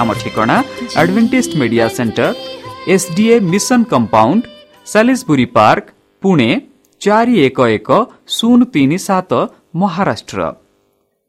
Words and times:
ଆମ 0.00 0.08
ଠିକଣା 0.20 0.56
Adventist 1.00 1.50
Media 1.60 1.86
Centre 1.96 2.26
S D A 2.94 3.36
Mission 3.52 3.80
Compound 3.92 4.42
Salisbury 4.86 5.46
Park 5.56 5.86
Pune 6.22 6.50
ଚାରି 7.00 7.34
ଏକ 7.46 7.58
ଏକ 7.76 7.88
ଶୂନ 8.36 8.60
ତିନି 8.74 8.98
ସାତ 9.06 9.30
ମହାରାଷ୍ଟ୍ର 9.80 10.40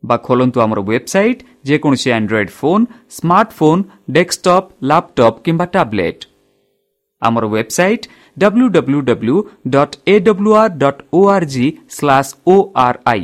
ବା 0.04 0.16
ଖୋଲନ୍ତୁ 0.25 0.57
ଆମର 0.66 0.80
ୱେବସାଇଟ୍ 0.89 1.42
ଯେକୌଣସି 1.69 2.10
Android 2.18 2.51
phone 2.60 2.83
smartphone 3.18 3.81
desktop 4.16 4.69
laptop 4.89 5.42
କିମ୍ବା 5.45 5.66
ଟ୍ୟାବ୍ଲେଟ୍ 5.74 6.21
ଆମର 7.21 7.44
website 7.56 8.06
W 8.38 8.68
W 8.75 9.00
W 9.10 9.38
dot 9.75 9.95
A 10.07 10.16
W 10.27 10.51
R 10.62 10.74
dot 10.83 11.01
O 11.13 11.21
R 11.36 11.48
G 11.54 11.66
slash 11.98 12.31
O 12.48 12.56
R 12.86 13.00
I 13.06 13.24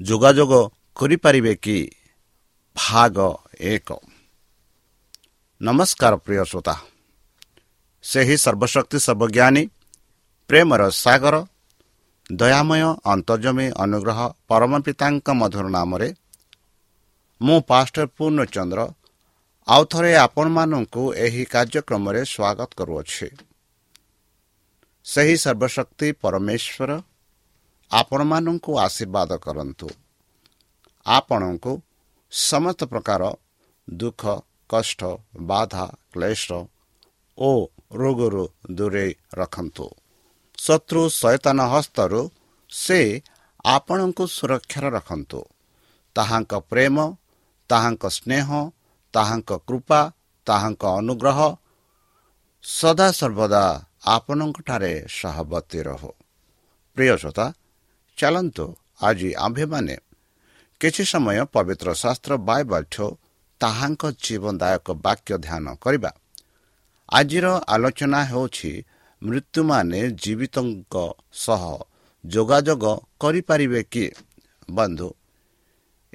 ଯୋଗାଯୋଗ 0.00 0.52
କରିପାରିବେ 0.96 1.54
କି? 1.54 1.90
ଭାଗ 2.76 3.16
ଏକ। 3.60 3.88
ନମସ୍କାର 5.62 6.16
ପ୍ରିୟ 6.16 6.44
ଶ୍ରୋତା। 6.44 6.74
ସେହି 8.02 8.36
ସର୍ବଶକ୍ତି 8.36 8.98
ସର୍ବଜ୍ଞାନୀ 8.98 9.62
ପ୍ରେମର 10.48 10.82
ସାଗର 10.90 11.46
ଦୟାମୟ 12.32 12.82
ଅନ୍ତର୍ଜମୀ 13.04 13.66
ଅନୁଗ୍ରହ 13.76 14.20
ପରମ 14.48 14.72
ପିତାଙ୍କ 14.82 15.26
ମଧୁର 15.30 15.66
ନାମରେ 15.68 16.08
ମୁଁ 17.40 17.58
ପାଷ୍ଟର 17.60 18.06
ପୂର୍ଣ୍ଣଚନ୍ଦ୍ର 18.06 18.80
ଆଉ 19.68 19.82
ଥରେ 19.84 20.12
ଆପଣମାନଙ୍କୁ 20.16 21.02
ଏହି 21.14 21.44
କାର୍ଯ୍ୟକ୍ରମରେ 21.44 22.20
ସ୍ୱାଗତ 22.24 22.70
କରୁଅଛି। 22.76 23.28
ସେହି 25.04 25.36
ସର୍ବଶକ୍ତି 25.36 26.08
ପରମେଶ୍ୱର 26.22 26.90
ଆପଣମାନଙ୍କୁ 27.90 28.72
ଆଶୀର୍ବାଦ 28.78 29.30
କରନ୍ତୁ। 29.38 29.88
ଆପଣଙ୍କୁ 31.06 31.72
ସମସ୍ତ 32.32 32.80
ପ୍ରକାର 32.84 33.22
ଦୁଃଖ 33.90 34.22
କଷ୍ଟ 34.68 35.00
ବାଧା 35.40 35.86
କ୍ଲେଶ 36.12 36.46
ଓ 37.38 37.50
ରୋଗରୁ 37.94 38.44
ଦୂରେଇ 38.70 39.12
ରଖନ୍ତୁ। 39.34 39.86
ଶତ୍ରୁ 40.58 41.02
ସୈତାନ 41.10 41.58
ହସ୍ତରୁ 41.72 42.20
ସେ 42.70 43.00
ଆପଣଙ୍କୁ 43.64 44.24
ସୁରକ୍ଷାରେ 44.26 44.90
ରଖନ୍ତୁ। 44.90 45.40
ତାହାଙ୍କ 46.16 46.52
ପ୍ରେମ 46.70 46.96
ତାହାଙ୍କ 47.70 48.04
ସ୍ନେହ 48.08 48.48
ତାହାଙ୍କ 49.14 49.50
କୃପା 49.68 50.00
ତାହାଙ୍କ 50.46 50.82
ଅନୁଗ୍ରହ 51.00 51.38
ସଦାସର୍ବଦା 52.64 53.64
ଆପଣଙ୍କଠାରେ 54.06 54.92
ସହବତୀ 55.08 55.80
ରହୁ। 55.82 56.10
ପ୍ରିୟ 56.96 57.16
ଶ୍ରୋତା 57.16 57.46
ଚାଲନ୍ତୁ 58.16 58.66
ଆଜି 59.02 59.30
ଆମ୍ଭେମାନେ 59.34 59.96
କିଛି 60.80 61.02
ସମୟ 61.04 61.38
ପବିତ୍ର 61.52 61.88
ଶାସ୍ତ୍ର 61.94 62.32
ବାଇବାଠୁ 62.48 63.06
ତାହାଙ୍କ 63.60 64.02
ଜୀବନଦାୟକ 64.24 64.86
ବାକ୍ୟ 65.06 65.32
ଧ୍ୟାନ 65.38 65.64
କରିବା। 65.74 66.10
ଆଜିର 67.08 67.46
ଆଲୋଚନା 67.68 68.20
ହେଉଛି 68.24 68.72
ମୃତ୍ୟୁମାନେ 69.22 70.00
ଜୀବିତଙ୍କ 70.22 70.94
ସହ 71.32 71.62
ଯୋଗାଯୋଗ 72.24 72.84
କରିପାରିବେ 73.20 73.82
କି? 73.82 74.06
ବନ୍ଧୁ 74.70 75.08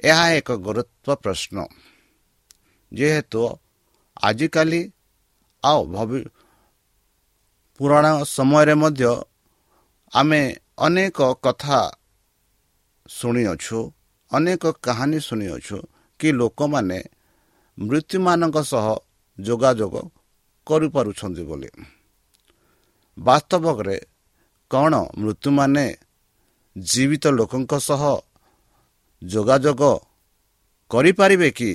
ଏହା 0.04 0.26
ଏକ 0.30 0.48
ଗୁରୁତ୍ୱ 0.56 1.20
ପ୍ରଶ୍ନ। 1.22 1.56
ଯେହେତୁ 2.92 3.42
ଆଜିକାଲି 4.22 4.80
ଆଉ 5.62 5.80
ଭବି 5.86 6.20
ପୁରାଣ 7.80 8.06
ସମୟରେ 8.26 8.74
ମଧ୍ୟ 8.74 9.04
ଆମେ 10.12 10.42
ଅନେକ 10.78 11.22
କଥା 11.42 11.92
ଶୁଣିଅଛୁ 13.08 13.92
ଅନେକ 14.32 14.66
କାହାଣୀ 14.82 15.20
ଶୁଣିଅଛୁ 15.20 15.78
କି 16.18 16.32
ଲୋକମାନେ 16.32 17.00
ମୃତ୍ୟୁମାନଙ୍କ 17.78 18.56
ସହ 18.62 18.86
ଯୋଗାଯୋଗ 19.40 19.94
କରିପାରୁଛନ୍ତି 20.66 21.42
ବୋଲି। 21.42 21.70
ବାସ୍ତବରେ 23.18 23.96
କ'ଣ 24.70 24.94
ମୃତ୍ୟୁମାନେ 25.18 25.86
ଜୀବିତ 26.78 27.26
ଲୋକଙ୍କ 27.26 27.72
ସହ 27.78 28.02
ଯୋଗାଯୋଗ 29.24 29.82
କରିପାରିବେ 30.90 31.50
କି? 31.50 31.72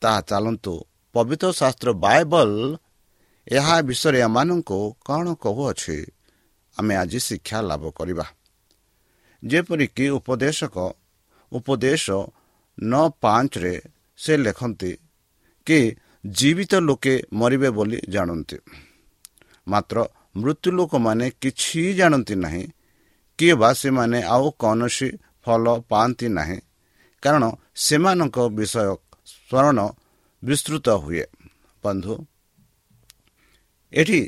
ତାହା 0.00 0.20
ଚାଲନ୍ତୁ। 0.20 0.74
ପବିତ୍ର 1.14 1.52
ଶାସ୍ତ୍ର 1.52 1.92
ବାଇବଲ 1.92 2.76
ଏହା 3.48 3.76
ବିଷୟରେ 3.82 4.18
ଏମାନଙ୍କୁ 4.20 4.78
କ'ଣ 5.06 5.34
କହୁଅଛି? 5.34 6.15
ଆମେ 6.76 6.94
ଆଜି 6.96 7.18
ଶିକ୍ଷା 7.18 7.58
ଲାଭ 7.60 7.84
କରିବା। 7.90 8.26
ଯେପରିକି 9.42 10.04
ଉପଦେଶକ 10.18 10.76
ଉପଦେଶ 11.52 12.06
ନଅ 12.78 13.04
ପାଞ୍ଚରେ 13.22 13.74
ସେ 14.18 14.32
ଲେଖନ୍ତି 14.36 14.92
କି 15.66 15.78
ଜୀବିତ 16.38 16.72
ଲୋକେ 16.88 17.14
ମରିବେ 17.32 17.68
ବୋଲି 17.70 17.98
ଜାଣନ୍ତି। 18.08 18.56
ମାତ୍ର 19.68 19.96
ମୃତ୍ୟୁ 20.36 20.70
ଲୋକମାନେ 20.78 21.26
କିଛି 21.42 21.82
ଜାଣନ୍ତି 21.94 22.34
ନାହିଁ 22.44 22.64
କିଏ 23.38 23.54
ବା 23.60 23.68
ସେମାନେ 23.72 24.18
ଆଉ 24.34 24.46
କୌଣସି 24.60 25.08
ଫଳ 25.44 25.64
ପାଆନ୍ତି 25.90 26.26
ନାହିଁ 26.28 26.58
କାରଣ 27.22 27.44
ସେମାନଙ୍କ 27.76 28.36
ବିଷୟ 28.56 28.88
ସ୍ମରଣ 29.26 29.78
ବିସ୍ତୃତ 30.42 30.86
ହୁଏ। 31.02 31.24
ବନ୍ଧୁ 31.84 32.14
ଏଠି 33.92 34.20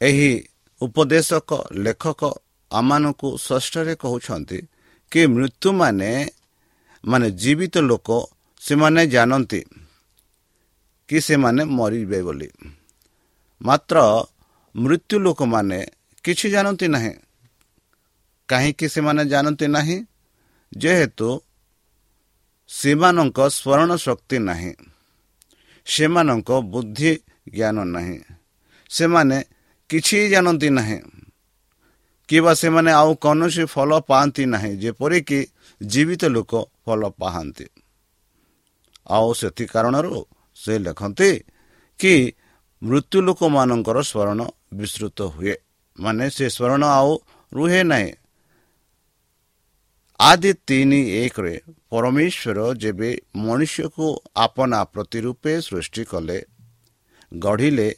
ଏହି 0.00 0.30
ଉପଦେଶକ 0.80 1.50
ଲେଖକ 1.74 2.34
ଆମମାନଙ୍କୁ 2.72 3.28
ଷଷ୍ଠରେ 3.36 3.94
କହୁଛନ୍ତି 3.94 4.58
କି 5.12 5.26
ମୃତ୍ୟୁମାନେ 5.26 6.10
ମାନେ 7.04 7.30
ଜୀବିତ 7.30 7.78
ଲୋକ 7.78 8.08
ସେମାନେ 8.60 9.06
ଜାଣନ୍ତି 9.06 9.64
କି 11.08 11.20
ସେମାନେ 11.20 11.64
ମରିବେ 11.64 12.22
ବୋଲି। 12.22 12.48
ମାତ୍ର 13.62 13.96
ମୃତ୍ୟୁ 14.76 15.16
ଲୋକମାନେ 15.18 15.86
କିଛି 16.24 16.46
ଜାଣନ୍ତି 16.50 16.86
ନାହିଁ। 16.88 17.12
କାହିଁକି 18.48 18.86
ସେମାନେ 18.88 19.24
ଜାଣନ୍ତି 19.24 19.66
ନାହିଁ? 19.66 19.98
ଯେହେତୁ 20.76 21.28
ସେମାନଙ୍କ 22.68 23.38
ସ୍ମରଣ 23.48 23.96
ଶକ୍ତି 23.96 24.38
ନାହିଁ। 24.38 24.72
ସେମାନଙ୍କ 25.86 26.50
ବୁଦ୍ଧି 26.60 27.12
ଜ୍ଞାନ 27.54 27.84
ନାହିଁ। 27.84 28.18
ସେମାନେ 28.90 29.38
କିଛି 29.90 30.18
ଜାଣନ୍ତି 30.28 30.68
ନାହିଁ 30.70 30.98
କିମ୍ବା 32.28 32.52
ସେମାନେ 32.60 32.90
ଆଉ 32.92 33.10
କୌଣସି 33.22 33.64
ଫଳ 33.72 33.90
ପାଆନ୍ତି 34.10 34.44
ନାହିଁ 34.52 34.72
ଯେପରିକି 34.82 35.40
ଜୀବିତ 35.80 36.22
ଲୋକ 36.26 36.52
ଫଳ 36.84 37.00
ପାଆନ୍ତି 37.20 37.66
ଆଉ 39.08 39.28
ସେଥି 39.32 39.64
କାରଣରୁ 39.66 40.20
ସେ 40.56 40.74
ଲେଖନ୍ତି 40.78 41.30
କି 42.00 42.14
ମୃତ୍ୟୁ 42.82 43.18
ଲୋକମାନଙ୍କର 43.26 43.98
ସ୍ମରଣ 44.02 44.40
ବିସ୍ତୃତ 44.78 45.18
ହୁଏ 45.34 45.54
ମାନେ 45.98 46.24
ସେ 46.30 46.46
ସ୍ମରଣ 46.48 46.82
ଆଉ 46.92 47.12
ରୁହେ 47.52 47.82
ନାହିଁ 47.84 48.10
ଆଦି 50.20 50.52
ତିନି 50.68 51.00
ଏକରେ 51.16 51.54
ପରମେଶ୍ୱର 51.90 52.58
ଯେବେ 52.74 53.10
ମନୁଷ୍ୟକୁ 53.38 54.06
ଆପଣା 54.36 54.80
ପ୍ରତିରୂପେ 54.92 55.52
ସୃଷ୍ଟି 55.60 56.02
କଲେ 56.04 56.38
ଗଢ଼ିଲେ 57.32 57.88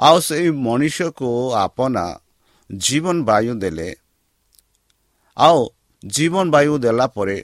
ଆଉ 0.00 0.16
ସେଇ 0.20 0.50
ମଣିଷକୁ 0.64 1.28
ଆପଣା 1.56 2.04
ଜୀବନ 2.70 3.16
ବାୟୁ 3.24 3.54
ଦେଲେ 3.54 3.90
ଆଉ 5.36 5.60
ଜୀବନ 6.02 6.46
ବାୟୁ 6.50 6.74
ଦେଲା 6.78 7.06
ପରେ 7.16 7.38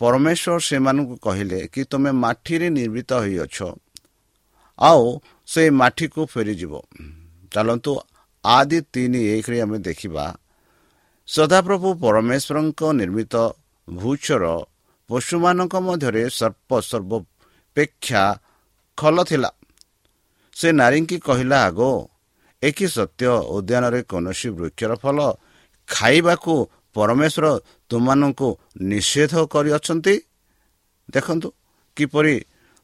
ପରମେଶ୍ୱର 0.00 0.58
ସେମାନଙ୍କୁ 0.60 1.16
କହିଲେ 1.22 1.58
କି 1.72 1.82
ତୁମେ 1.90 2.10
ମାଟିରେ 2.22 2.68
ନିର୍ମିତ 2.70 3.10
ହୋଇଅଛ 3.24 3.58
ଆଉ 4.78 5.04
ସେ 5.48 5.62
ମାଟିକୁ 5.70 6.22
ଫେରିଯିବ 6.32 6.72
ଚାଲନ୍ତୁ 7.52 7.92
ଆଦି 8.44 8.78
ତିନି 8.92 9.20
ଏକରେ 9.34 9.56
ଆମେ 9.64 9.78
ଦେଖିବା 9.78 10.24
ସଦାପ୍ରଭୁ 11.28 11.88
ପରମେଶ୍ୱରଙ୍କ 12.02 12.80
ନିର୍ମିତ 12.92 13.34
ଭୂଚର 13.88 14.44
ପଶୁମାନଙ୍କ 15.10 15.74
ମଧ୍ୟରେ 15.86 16.24
ସର୍ପ 16.30 16.70
ସର୍ବପେକ୍ଷା 16.82 18.22
ଖଲ 18.98 19.16
ଥିଲା 19.24 19.50
ସେ 20.56 20.68
ନାରୀଙ୍କି 20.72 21.16
କହିଲା 21.18 21.58
ଆଗ 21.68 21.80
ଏକି 22.62 22.86
ସତ୍ୟ 22.96 23.26
ଉଦ୍ୟାନରେ 23.56 24.00
କୌଣସି 24.10 24.48
ବୃକ୍ଷର 24.58 24.92
ଫଳ 25.02 25.18
ଖାଇବାକୁ 25.88 26.54
ପରମେଶ୍ୱର 26.94 27.46
ତୁମମାନଙ୍କୁ 27.90 28.48
ନିଷେଧ 28.90 29.34
କରିଅଛନ୍ତି? 29.52 30.14
ଦେଖନ୍ତୁ 31.08 31.48
କିପରି 31.96 32.34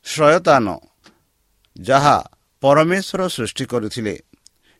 ଶୟତାନ 0.07 0.67
ଯାହା 1.77 2.17
ପରମେଶ୍ୱର 2.63 3.21
ସୃଷ୍ଟି 3.29 3.65
କରିଥିଲେ 3.65 4.15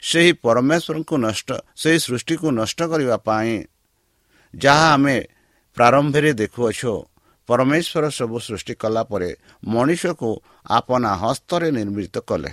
ସେହି 0.03 0.33
ପରମେଶ୍ୱରଙ୍କୁ 0.45 1.15
ନଷ୍ଟ 1.27 1.49
ସେହି 1.77 1.99
ସୃଷ୍ଟିକୁ 1.99 2.47
ନଷ୍ଟ 2.61 2.81
କରିବା 2.91 3.17
ପାଇଁ 3.29 3.55
ଯାହା 4.55 4.87
ଆମେ 4.95 5.17
ପ୍ରାରମ୍ଭରେ 5.77 6.31
ଦେଖୁଅଛୁ 6.33 6.93
ପରମେଶ୍ୱର 7.49 8.05
ସବୁ 8.19 8.37
ସୃଷ୍ଟି 8.39 8.75
କଲା 8.75 9.03
ପରେ 9.11 9.31
ମଣିଷକୁ 9.65 10.31
ଆପଣା 10.71 11.11
ହସ୍ତରେ 11.23 11.69
ନିର୍ମିତ 11.71 12.17
କଲେ। 12.29 12.53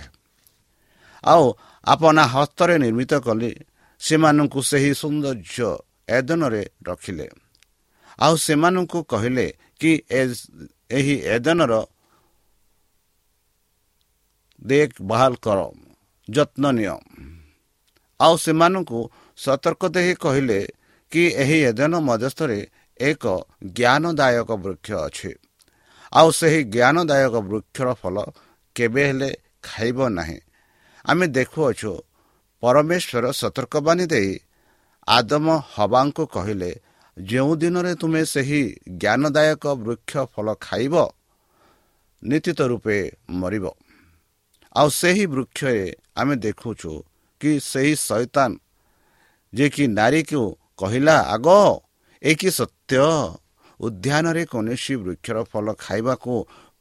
ଆଉ 1.26 1.44
ଆପଣା 1.84 2.24
ହସ୍ତରେ 2.34 2.74
ନିର୍ମିତ 2.78 3.12
କଲେ 3.26 3.50
ସେମାନଙ୍କୁ 4.00 4.60
ସେହି 4.70 4.92
ସୌନ୍ଦର୍ଯ୍ୟ 4.94 5.70
ଏଦନରେ 6.08 6.62
ରଖିଲେ। 6.88 7.26
ଆଉ 8.18 8.34
ସେମାନଙ୍କୁ 8.36 8.98
କହିଲେ 9.12 9.46
କି 9.80 9.90
ଏହି 10.98 11.14
ଏଦନର 11.36 11.74
ଦେଖ 14.62 14.90
ବାହାଲ 15.02 15.32
କର 15.44 15.58
ଯତ୍ନ 16.28 16.64
ନିଅ। 16.78 16.96
ଆଉ 18.20 18.34
ସେମାନଙ୍କୁ 18.36 19.00
ସତର୍କ 19.38 19.82
ଦେଇ 19.94 20.12
କହିଲେ 20.24 20.60
କି 21.12 21.22
ଏହି 21.42 21.58
ଏଦନ 21.70 21.94
ମଧ୍ୟସ୍ଥରେ 22.08 22.58
ଏକ 23.00 23.24
ଜ୍ଞାନଦାୟକ 23.76 24.50
ବୃକ୍ଷ 24.64 24.88
ଅଛି। 25.06 25.30
ଆଉ 26.12 26.28
ସେହି 26.38 26.60
ଜ୍ଞାନଦାୟକ 26.74 27.34
ବୃକ୍ଷର 27.50 27.88
ଫଳ 28.00 28.16
କେବେ 28.76 29.02
ହେଲେ 29.08 29.30
ଖାଇବ 29.62 29.98
ନାହିଁ। 30.18 30.38
ଆମେ 31.06 31.26
ଦେଖୁଅଛୁ 31.26 31.92
ପରମେଶ୍ୱର 32.62 33.24
ସତର୍କବାଣୀ 33.32 34.04
ଦେଇ 34.06 34.30
ଆଦମ 35.08 35.46
ହବାଙ୍କୁ 35.74 36.24
କହିଲେ 36.26 36.70
ଯେଉଁ 37.16 37.52
ଦିନରେ 37.56 37.92
ତୁମେ 37.94 38.22
ସେହି 38.24 38.62
ଜ୍ଞାନଦାୟକ 39.02 39.64
ବୃକ୍ଷ 39.84 40.12
ଫଳ 40.32 40.46
ଖାଇବ 40.60 40.94
ନିଶ୍ଚିତ 42.22 42.60
ରୂପେ 42.62 42.96
ମରିବ। 43.40 43.64
ଆଉ 44.74 44.88
ସେହି 45.00 45.24
ବୃକ୍ଷରେ 45.26 45.84
ଆମେ 46.16 46.34
ଦେଖୁଛୁ 46.36 46.92
କି 47.40 47.50
ସେହି 47.62 47.94
ସୈତାନ 48.08 48.50
ଯିଏକି 49.52 49.84
ନାରୀକୁ 49.98 50.42
କହିଲା 50.76 51.16
ଆଗ 51.34 51.48
ଏ 52.22 52.32
କି 52.34 52.50
ସତ୍ୟ? 52.50 53.02
ଉଦ୍ୟାନରେ 53.80 54.42
କୌଣସି 54.46 54.94
ବୃକ୍ଷର 54.96 55.36
ଫଳ 55.52 55.66
ଖାଇବାକୁ 55.78 56.32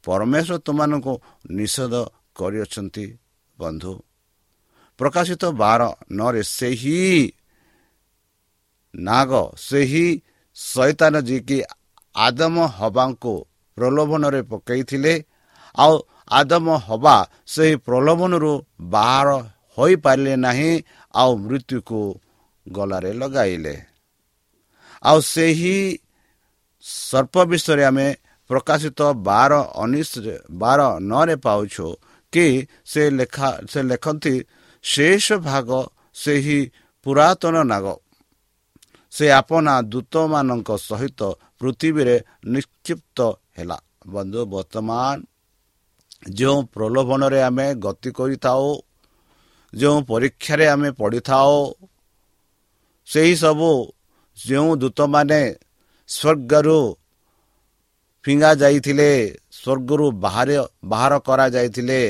ପରମେଶ୍ୱର 0.03 0.55
ତୁମମାନଙ୍କୁ 0.65 1.13
ନିଷେଧ 1.51 1.93
କରିଅଛନ୍ତି 2.35 3.05
ବନ୍ଧୁ। 3.59 3.93
ପ୍ରକାଶିତ 4.99 5.43
ବାର 5.51 5.81
ନରେ 6.11 6.41
ସେହି 6.49 7.33
ନାଗ 8.95 9.31
ସେହି 9.59 10.05
ସୈତାନ 10.57 11.13
ଯିଏକି 11.27 11.57
ଆଦମ 12.15 12.55
ହବାଙ୍କୁ 12.77 13.33
ପ୍ରଲୋଭନରେ 13.77 14.41
ପକାଇଥିଲେ 14.41 15.13
ଆଉ 15.77 15.93
ଆଦମ 16.31 16.67
ହବା 16.87 17.17
ସେହି 17.47 17.75
ପ୍ରଲୋଭନରୁ 17.85 18.53
ବାହାର 18.93 19.29
ହୋଇପାରିଲେ 19.77 20.33
ନାହିଁ 20.35 20.71
ଆଉ 21.13 21.31
ମୃତ୍ୟୁକୁ 21.37 22.01
ଗଲାରେ 22.67 23.11
ଲଗାଇଲେ। 23.13 23.75
ଆଉ 25.03 25.19
ସେହି 25.33 25.77
ସର୍ପ 26.83 27.35
ବିଷୟରେ 27.45 27.83
ଆମେ 27.83 28.07
ପ୍ରକାଶିତ 28.49 28.99
ବାର 29.27 29.51
ଉଣେଇଶରେ 29.75 30.35
ବାର 30.51 30.79
ନଅରେ 31.01 31.35
ପାଉଛୁ 31.35 31.87
କି 32.33 32.45
ସେ 32.85 33.03
ଲେଖା 33.09 33.49
ସେ 33.71 33.79
ଲେଖନ୍ତି 33.83 34.35
ଶେଷ 34.85 35.25
ଭାଗ 35.47 35.69
ସେହି 36.15 36.59
ପୁରାତନ 37.05 37.55
ନାଗ 37.71 37.85
ସେ 39.13 39.25
ଆପଣା 39.31 39.73
ଦୂତମାନଙ୍କ 39.91 40.69
ସହିତ 40.89 41.21
ପୃଥିବୀରେ 41.59 42.15
ନିକ୍ଷିପ୍ତ 42.53 43.19
ହେଲା। 43.57 43.77
ବନ୍ଧୁ 44.07 44.41
ବର୍ତ୍ତମାନ 44.53 45.15
ଯେଉଁ 46.37 46.59
ପ୍ରଲୋଭନରେ 46.73 47.39
ଆମେ 47.49 47.67
ଗତି 47.85 48.09
କରିଥାଉ 48.17 48.65
ଯେଉଁ 49.73 49.97
ପରୀକ୍ଷାରେ 50.09 50.65
ଆମେ 50.73 50.89
ପଢ଼ିଥାଉ 50.99 51.53
ସେହିସବୁ 53.07 53.71
ଯେଉଁ 54.37 54.69
ଦୂତମାନେ 54.81 55.41
ସ୍ୱର୍ଗରୁ 56.09 56.79
ଫିଙ୍ଗା 58.25 58.51
ଯାଇଥିଲେ 58.61 59.09
ସ୍ୱର୍ଗରୁ 59.57 60.05
ବାହାର 60.23 60.49
ବାହାର 60.91 61.13
କରାଯାଇଥିଲେ 61.27 62.01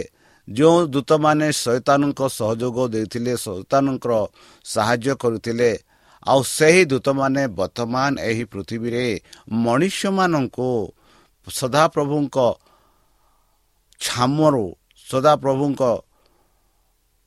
ଯେଉଁ 0.47 0.79
ଦୂତମାନେ 0.87 1.47
ଶୈତାନଙ୍କ 1.51 2.21
ସହଯୋଗ 2.39 2.77
ଦେଇଥିଲେ 2.87 3.33
ଶୈତାନଙ୍କର 3.37 4.13
ସାହାଯ୍ୟ 4.65 5.13
କରୁଥିଲେ 5.15 5.71
ଆଉ 6.27 6.41
ସେହି 6.47 6.83
ଦୂତମାନେ 6.85 7.43
ବର୍ତ୍ତମାନ 7.59 8.11
ଏହି 8.29 8.43
ପୃଥିବୀରେ 8.45 9.05
ମଣିଷମାନଙ୍କୁ 9.65 10.69
ସଦାପ୍ରଭୁଙ୍କ 11.47 12.37
ଛାମରୁ 14.01 14.65
ସଦାପ୍ରଭୁଙ୍କ 15.07 15.81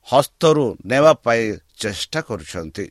ହସ୍ତରୁ 0.09 0.65
ନେବା 0.87 1.13
ପାଇଁ 1.25 1.45
ଚେଷ୍ଟା 1.79 2.21
କରୁଛନ୍ତି। 2.21 2.87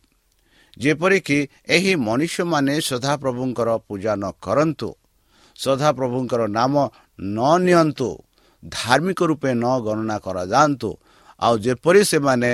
ଯେପରିକି 0.78 1.40
ଏହି 1.68 1.94
ମଣିଷମାନେ 2.08 2.76
ସଦାପ୍ରଭୁଙ୍କର 2.82 3.70
ପୂଜା 3.88 4.14
ନ 4.16 4.24
କରନ୍ତୁ 4.42 4.90
ସଦାପ୍ରଭୁଙ୍କର 5.56 6.42
ନାମ 6.48 6.74
ନ 7.20 7.38
ନିଅନ୍ତୁ। 7.58 8.10
ଧାର୍ମିକ 8.78 9.20
ରୂପେ 9.30 9.52
ନ 9.54 9.66
ଗଣନା 9.86 10.18
କରାଯାଆନ୍ତୁ। 10.26 10.90
ଆଉ 11.42 11.54
ଯେପରି 11.66 12.02
ସେମାନେ 12.12 12.52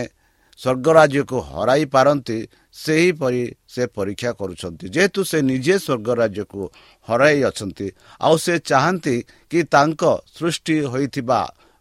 ସ୍ୱର୍ଗରାଜ୍ୟକୁ 0.60 1.38
ହରାଇ 1.52 1.86
ପାରନ୍ତି 1.94 2.38
ସେହିପରି 2.76 3.44
ସେ 3.74 3.84
ପରୀକ୍ଷା 3.98 4.32
କରୁଛନ୍ତି। 4.40 4.86
ଯେହେତୁ 4.96 5.22
ସେ 5.30 5.38
ନିଜେ 5.50 5.76
ସ୍ୱର୍ଗ 5.86 6.08
ରାଜ୍ୟକୁ 6.22 6.62
ହରାଇ 7.08 7.40
ଅଛନ୍ତି 7.50 7.88
ଆଉ 8.22 8.36
ସେ 8.46 8.54
ଚାହାନ୍ତି 8.70 9.16
କି 9.52 9.60
ତାଙ୍କ 9.74 10.02
ସୃଷ୍ଟି 10.36 10.78
ହୋଇଥିବା 10.92 11.40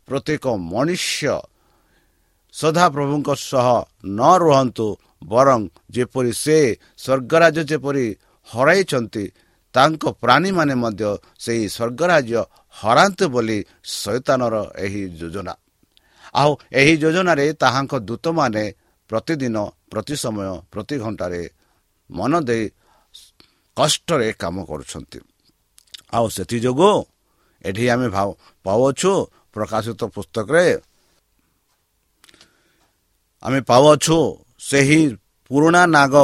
ପ୍ରତ୍ୟେକ 0.08 0.44
ମନୁଷ୍ୟ 0.72 1.34
ସଦାପ୍ରଭୁଙ୍କ 2.54 3.28
ସହ 3.50 3.68
ନ 4.08 4.20
ରୁହନ୍ତୁ 4.42 4.88
ବରଂ 5.24 5.60
ଯେପରି 5.94 6.32
ସେ 6.44 6.58
ସ୍ୱର୍ଗରାଜ୍ୟ 6.98 7.62
ଯେପରି 7.70 8.06
ହରାଇଛନ୍ତି 8.48 9.24
ତାଙ୍କ 9.74 10.02
ପ୍ରାଣୀମାନେ 10.22 10.74
ମଧ୍ୟ 10.84 11.04
ସେହି 11.44 11.64
ସ୍ୱର୍ଗରାଜ୍ୟ 11.74 12.40
ହରାନ୍ତୁ 12.76 13.24
ବୋଲି 13.34 13.58
ଶୈତାନର 14.00 14.54
ଏହି 14.84 15.02
ଯୋଜନା। 15.20 15.54
ଆଉ 16.34 16.50
ଏହି 16.80 16.94
ଯୋଜନାରେ 17.02 17.46
ତାହାଙ୍କ 17.62 17.92
ଦୂତମାନେ 18.08 18.64
ପ୍ରତିଦିନ 19.10 19.56
ପ୍ରତି 19.90 20.14
ସମୟ 20.16 20.48
ପ୍ରତି 20.72 20.96
ଘଣ୍ଟାରେ 21.04 21.42
ମନ 22.10 22.32
ଦେଇ 22.48 22.64
କଷ୍ଟରେ 23.76 24.28
କାମ 24.42 24.56
କରୁଛନ୍ତି। 24.64 25.18
ଆଉ 26.12 26.26
ସେଥିଯୋଗୁଁ 26.36 26.96
ଏଠି 27.64 27.84
ଆମେ 27.94 28.08
ପାଉଅଛୁ 28.64 29.12
ପ୍ରକାଶିତ 29.54 30.00
ପୁସ୍ତକରେ। 30.14 30.66
ଆମେ 33.42 33.60
ପାଉଅଛୁ 33.70 34.18
ସେହି 34.60 35.00
ପୁରୁଣା 35.50 35.82
ନାଗ 35.96 36.14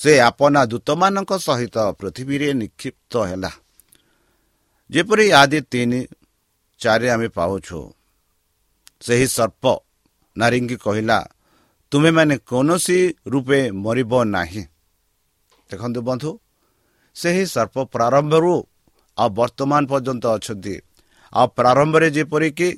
ସେ 0.00 0.12
ଆପନା 0.20 0.60
ଦୂତମାନଙ୍କ 0.72 1.32
ସହିତ 1.46 1.76
ପୃଥିବୀରେ 1.98 2.48
ନିକ୍ଷିପ୍ତ 2.60 3.12
ହେଲା। 3.28 3.50
ଯେପରି 4.90 5.26
ଆଦି 5.40 5.60
ତିନି 5.72 6.00
ଚାରି 6.80 7.06
ଆମେ 7.14 7.28
ପାଉଛୁ 7.36 7.78
ସେହି 9.00 9.26
ସର୍ପ 9.36 9.64
ନାରୀଙ୍କି 10.36 10.76
କହିଲା 10.84 11.18
ତୁମେମାନେ 11.92 12.34
କୌଣସି 12.50 12.98
ରୂପେ 13.32 13.60
ମରିବ 13.84 14.12
ନାହିଁ। 14.36 14.62
ଦେଖନ୍ତୁ 15.70 16.00
ବନ୍ଧୁ 16.08 16.30
ସେହି 17.16 17.44
ସର୍ପ 17.54 17.76
ପ୍ରାରମ୍ଭରୁ 17.94 18.54
ଆଉ 19.18 19.28
ବର୍ତ୍ତମାନ 19.38 19.82
ପର୍ଯ୍ୟନ୍ତ 19.90 20.24
ଅଛନ୍ତି। 20.36 20.74
ଆଉ 21.32 21.46
ପ୍ରାରମ୍ଭରେ 21.58 22.08
ଯେପରିକି 22.16 22.68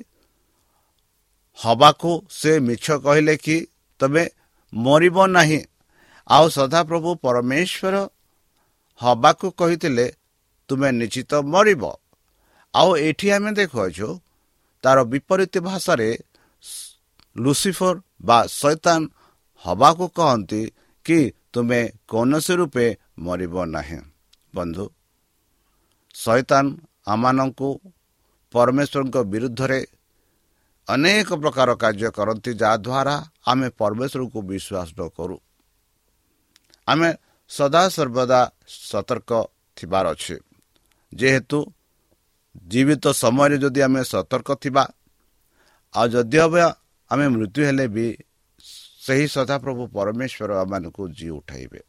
ହବାକୁ 1.59 2.11
ସେ 2.39 2.51
ମିଛ 2.67 2.85
କହିଲେ 3.05 3.35
କି 3.45 3.57
ତମେ 3.99 4.23
ମରିବ 4.73 5.17
ନାହିଁ 5.37 5.59
ଆଉ 6.27 6.45
ସଦାପ୍ରଭୁ 6.57 7.09
ପରମେଶ୍ୱର 7.25 7.95
ହବାକୁ 9.01 9.47
କହିଥିଲେ 9.59 10.05
ତୁମେ 10.69 10.89
ନିଶ୍ଚିତ 10.99 11.31
ମରିବ। 11.53 11.83
ଆଉ 12.73 12.89
ଏଠି 13.07 13.27
ଆମେ 13.35 13.51
ଦେଖୁଅଛୁ 13.59 14.07
ତାର 14.83 14.97
ବିପରୀତ 15.11 15.53
ଭାଷାରେ 15.67 16.09
ଲୁସିଫର 17.35 17.95
ବା 18.27 18.39
ସୈତାନ 18.61 19.01
ହବାକୁ 19.65 20.05
କହନ୍ତି 20.17 20.61
କି 21.05 21.19
ତୁମେ 21.53 21.81
କୌଣସି 22.11 22.53
ରୂପେ 22.59 22.85
ମରିବ 23.25 23.55
ନାହିଁ। 23.75 23.99
ବନ୍ଧୁ 24.55 24.85
ସୈତାନ 26.15 26.65
ଆମମାନଙ୍କୁ 27.13 27.69
ପରମେଶ୍ୱରଙ୍କ 28.53 29.15
ବିରୁଦ୍ଧରେ 29.31 29.79
ଅନେକ 30.87 31.29
ପ୍ରକାର 31.41 31.69
କାର୍ଯ୍ୟ 31.83 32.09
କରନ୍ତି 32.17 32.51
ଯାହାଦ୍ୱାରା 32.61 33.15
ଆମେ 33.51 33.67
ପରମେଶ୍ୱରଙ୍କୁ 33.79 34.39
ବିଶ୍ୱାସ 34.49 34.89
ନ 34.97 35.01
କରୁ। 35.17 35.37
ଆମେ 36.87 37.09
ସଦାସର୍ବଦା 37.49 38.41
ସତର୍କ 38.67 39.31
ଥିବାର 39.77 40.05
ଅଛି। 40.11 40.35
ଯେହେତୁ 41.13 41.59
ଜୀବିତ 42.67 43.05
ସମୟରେ 43.13 43.57
ଯଦି 43.57 43.81
ଆମେ 43.81 44.01
ସତର୍କ 44.03 44.49
ଥିବା 44.63 44.83
ଆଉ 45.93 46.07
ଯଦି 46.07 46.37
ହବ 46.37 46.53
ଆମେ 47.11 47.25
ମୃତ୍ୟୁ 47.35 47.61
ହେଲେ 47.67 47.85
ବି 47.95 48.05
ସେହି 49.05 49.25
ସଦାପ୍ରଭୁ 49.27 49.83
ପରମେଶ୍ୱର 49.87 50.51
ଆମମାନଙ୍କୁ 50.63 51.03
ଜି 51.17 51.27
ଉଠାଇବେ। 51.29 51.81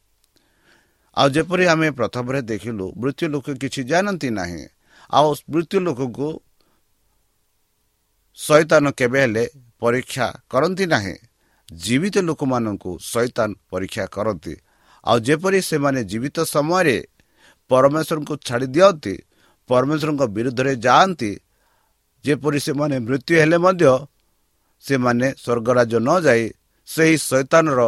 ଆଉ 1.17 1.29
ଯେପରି 1.31 1.65
ଆମେ 1.67 1.89
ପ୍ରଥମରେ 1.91 2.41
ଦେଖିଲୁ 2.43 2.87
ମୃତ୍ୟୁ 2.97 3.27
ଲୋକ 3.29 3.47
କିଛି 3.63 3.81
ଜାଣନ୍ତି 3.91 4.29
ନାହିଁ। 4.31 4.63
ଆଉ 5.11 5.29
ମୃତ୍ୟୁ 5.53 5.79
ଲୋକକୁ 5.87 6.29
ଶୈତାନ 8.39 8.85
କେବେ 8.91 9.21
ହେଲେ 9.21 9.45
ପରୀକ୍ଷା 9.81 10.27
କରନ୍ତି 10.51 10.85
ନାହିଁ। 10.87 11.17
ଜୀବିତ 11.73 12.17
ଲୋକମାନଙ୍କୁ 12.19 12.91
ଶୈତାନ 13.03 13.51
ପରୀକ୍ଷା 13.71 14.05
କରନ୍ତି। 14.07 14.55
ଆଉ 15.05 15.17
ଯେପରି 15.27 15.61
ସେମାନେ 15.71 16.01
ଜୀବିତ 16.11 16.37
ସମୟରେ 16.55 16.97
ପରମେଶ୍ୱରଙ୍କୁ 17.71 18.35
ଛାଡ଼ି 18.47 18.67
ଦିଅନ୍ତି 18.75 19.15
ପରମେଶ୍ୱରଙ୍କ 19.71 20.23
ବିରୁଦ୍ଧରେ 20.37 20.73
ଯାଆନ୍ତି 20.85 21.31
ଯେପରି 22.25 22.59
ସେମାନେ 22.67 22.97
ମୃତ୍ୟୁ 23.07 23.33
ହେଲେ 23.41 23.59
ମଧ୍ୟ 23.65 23.93
ସେମାନେ 24.85 25.27
ସ୍ୱର୍ଗରାଜ 25.43 25.93
ନ 26.07 26.11
ଯାଇ 26.27 26.43
ସେହି 26.89 27.17
ଶୈତାନର 27.29 27.81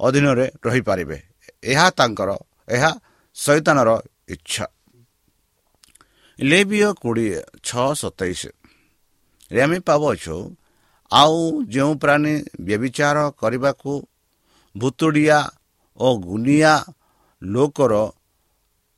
ଅଧୀନରେ 0.00 0.46
ରହିପାରିବେ। 0.66 1.18
ଏହା 1.62 1.86
ତାଙ୍କର 1.98 2.30
ଏହା 2.68 2.90
ଶୈତାନର 3.36 3.90
ଇଚ୍ଛା। 4.34 4.66
ଲେବିୟ 6.38 6.88
କୋଡ଼ିଏ 7.02 7.38
ଛଅ 7.66 7.86
ସତେଇଶରେ 8.00 9.58
ଆମେ 9.64 9.78
ପାଉଛୁ 9.88 10.36
ଆଉ 11.10 11.38
ଯେଉଁ 11.74 11.92
ପ୍ରାଣୀ 12.02 12.34
ବ୍ୟବିଚାର 12.66 13.16
କରିବାକୁ 13.40 13.92
ଭୁତୁଡ଼ିଆ 14.74 15.38
ଓ 16.00 16.08
ଗୁନିଆ 16.18 16.74
ଲୋକର 17.42 17.94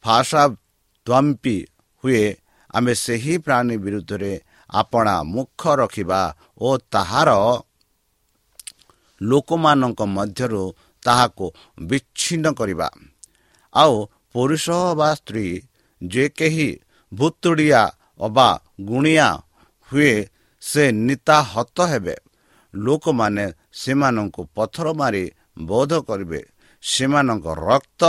ଭାଷା 0.05 0.43
ଦ୍ୱାମ୍ପି 1.07 1.57
ହୁଏ 2.05 2.23
ଆମେ 2.75 2.93
ସେହି 2.95 3.35
ପ୍ରାଣୀ 3.39 3.77
ବିରୁଦ୍ଧରେ 3.77 4.33
ଆପଣା 4.71 5.15
ମୁଖ 5.35 5.63
ରଖିବା 5.77 6.21
ଓ 6.61 6.69
ତାହାର 6.93 7.31
ଲୋକମାନଙ୍କ 9.21 10.01
ମଧ୍ୟରୁ 10.17 10.63
ତାହାକୁ 11.03 11.47
ବିଚ୍ଛିନ୍ନ 11.81 12.47
କରିବା। 12.53 12.89
ଆଉ 13.75 13.95
ପୁରୁଷ 14.33 14.67
ବା 14.99 15.09
ସ୍ତ୍ରୀ 15.15 15.47
ଯେ 16.01 16.25
କେହି 16.29 16.69
ଭୁତୁଡ଼ିଆ 17.13 17.83
ଅବା 18.21 18.49
ଗୁଣିଆ 18.81 19.29
ହୁଏ 19.91 20.13
ସେ 20.63 20.85
ନିତାହତ 21.07 21.79
ହେବେ। 21.93 22.17
ଲୋକମାନେ 22.75 23.47
ସେମାନଙ୍କୁ 23.73 24.43
ପଥର 24.55 24.87
ମାରି 24.93 25.25
ବୋଧ 25.61 25.93
କରିବେ। 26.09 26.41
ସେମାନଙ୍କ 26.87 27.47
ରକ୍ତ 27.69 28.03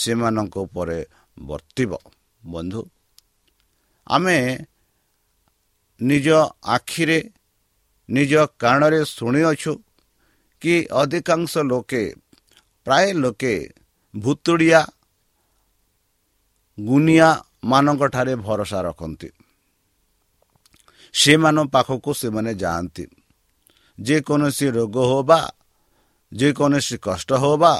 ସେମାନଙ୍କ 0.00 0.54
ଉପରେ 0.66 0.98
ବର୍ତ୍ତିବ। 1.38 1.92
ବନ୍ଧୁ 2.42 2.80
ଆମେ 4.06 4.38
ନିଜ 6.00 6.28
ଆଖିରେ 6.66 7.18
ନିଜ 8.08 8.32
କାଣରେ 8.58 9.00
ଶୁଣିଅଛୁ 9.16 9.72
କି 10.62 10.74
ଅଧିକାଂଶ 11.00 11.52
ଲୋକେ 11.70 12.02
ପ୍ରାୟ 12.86 13.06
ଲୋକେ 13.22 13.54
ଭୁତୁଡ଼ିଆ 14.14 14.80
ଗୁନିଆ 16.78 17.28
ମାନଙ୍କଠାରେ 17.64 18.34
ଭରସା 18.36 18.78
ରଖନ୍ତି। 18.86 19.28
ସେମାନଙ୍କ 21.14 21.68
ପାଖକୁ 21.74 22.10
ସେମାନେ 22.20 22.52
ଯାଆନ୍ତି। 22.54 23.04
ଯେକୌଣସି 23.98 24.66
ରୋଗ 24.76 24.96
ହେଉ 25.10 25.22
ବା 25.22 25.40
ଯେକୌଣସି 26.32 26.96
କଷ୍ଟ 27.06 27.30
ହେଉ 27.42 27.56
ବା 27.56 27.74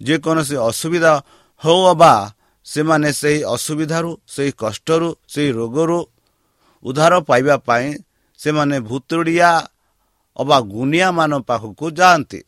ଯେକୌଣସି 0.00 0.56
ଅସୁବିଧା 0.70 1.12
ହେଉ 1.62 1.80
ବା 2.00 2.12
ସେମାନେ 2.66 3.08
ସେହି 3.20 3.40
ଅସୁବିଧାରୁ 3.54 4.10
ସେହି 4.34 4.52
କଷ୍ଟରୁ 4.62 5.08
ସେହି 5.32 5.50
ରୋଗରୁ 5.58 5.98
ଉଦ୍ଧାର 6.84 7.14
ପାଇବା 7.28 7.56
ପାଇଁ 7.68 7.88
ସେମାନେ 8.40 8.76
ଭୁତୁଡ଼ିଆ 8.88 9.50
ଅବା 10.36 10.56
ଗୁନିଆମାନଙ୍କ 10.74 11.44
ପାଖକୁ 11.48 11.86
ଯାଆନ୍ତି। 11.98 12.40